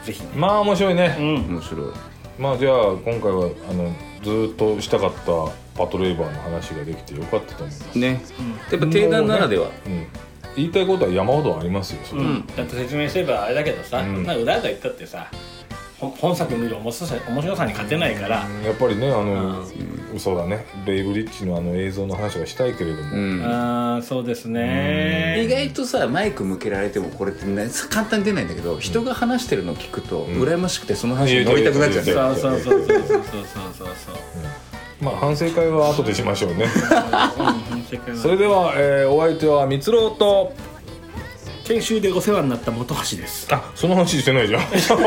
[0.06, 0.30] ぜひね。
[0.34, 1.36] まあ面白いね、うん。
[1.56, 1.92] 面白い。
[2.40, 3.94] まあじゃあ今回はあの
[4.24, 5.26] ずーっとしたかった
[5.78, 8.22] パトレーバーの話ができてよかったと思います、ね、
[8.72, 10.08] やっぱ定談ならでは、うん、
[10.56, 14.24] 言いたいことは山ほどありますよそれ、うん、だって説明すればあれだけどさ、うん。
[14.24, 15.57] な裏が言ったってさほ
[16.00, 20.66] 本作見る面白さ面白さに勝てないから、やっぱりねあの、うん、そうだね。
[20.86, 34.16] ベイブリッジのあの映像の話はしたいけれども、うん、あそうですね、意外とさマイク向けられてもこれって、ね、簡単に出ないんだけど人が話してるのを聞くと、う、羨ましくてその話に乗りたくなっちゃう、ね、そうそうそうそうそうそうそう
[35.02, 36.66] まあ反省会は後でしましょうね。
[38.20, 40.54] それでは、えー、お相手はみつろうと
[41.68, 43.48] 研修でお世話になった本橋です。
[43.54, 44.62] あその話してないじゃん。
[44.62, 44.98] 閉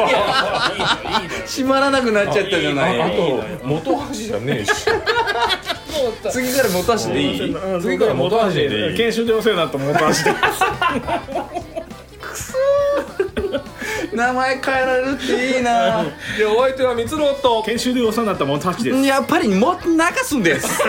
[1.66, 3.00] まらなくなっちゃったじゃない？
[3.00, 4.72] ああと元橋じゃねえし。
[6.30, 7.54] 次から元橋でいい？
[7.54, 8.96] うん次から本橋でいい？
[8.96, 10.14] 研修でお世話になった本橋で。
[12.34, 12.54] す
[14.14, 16.04] 名前変えられるっていいな。
[16.36, 18.98] でお相手は蜜ろと研修でお世話になった本橋です。
[19.06, 20.68] やっぱりもっと中すんです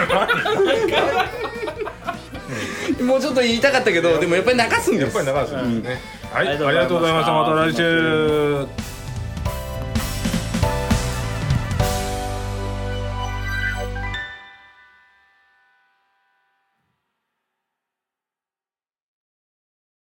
[3.01, 5.17] もうちょっと言いたかったけどでもやっぱり中すんです。
[5.17, 7.33] やっぱり長瀬ですね、はい、ありがとうごございました。
[7.33, 8.90] また来週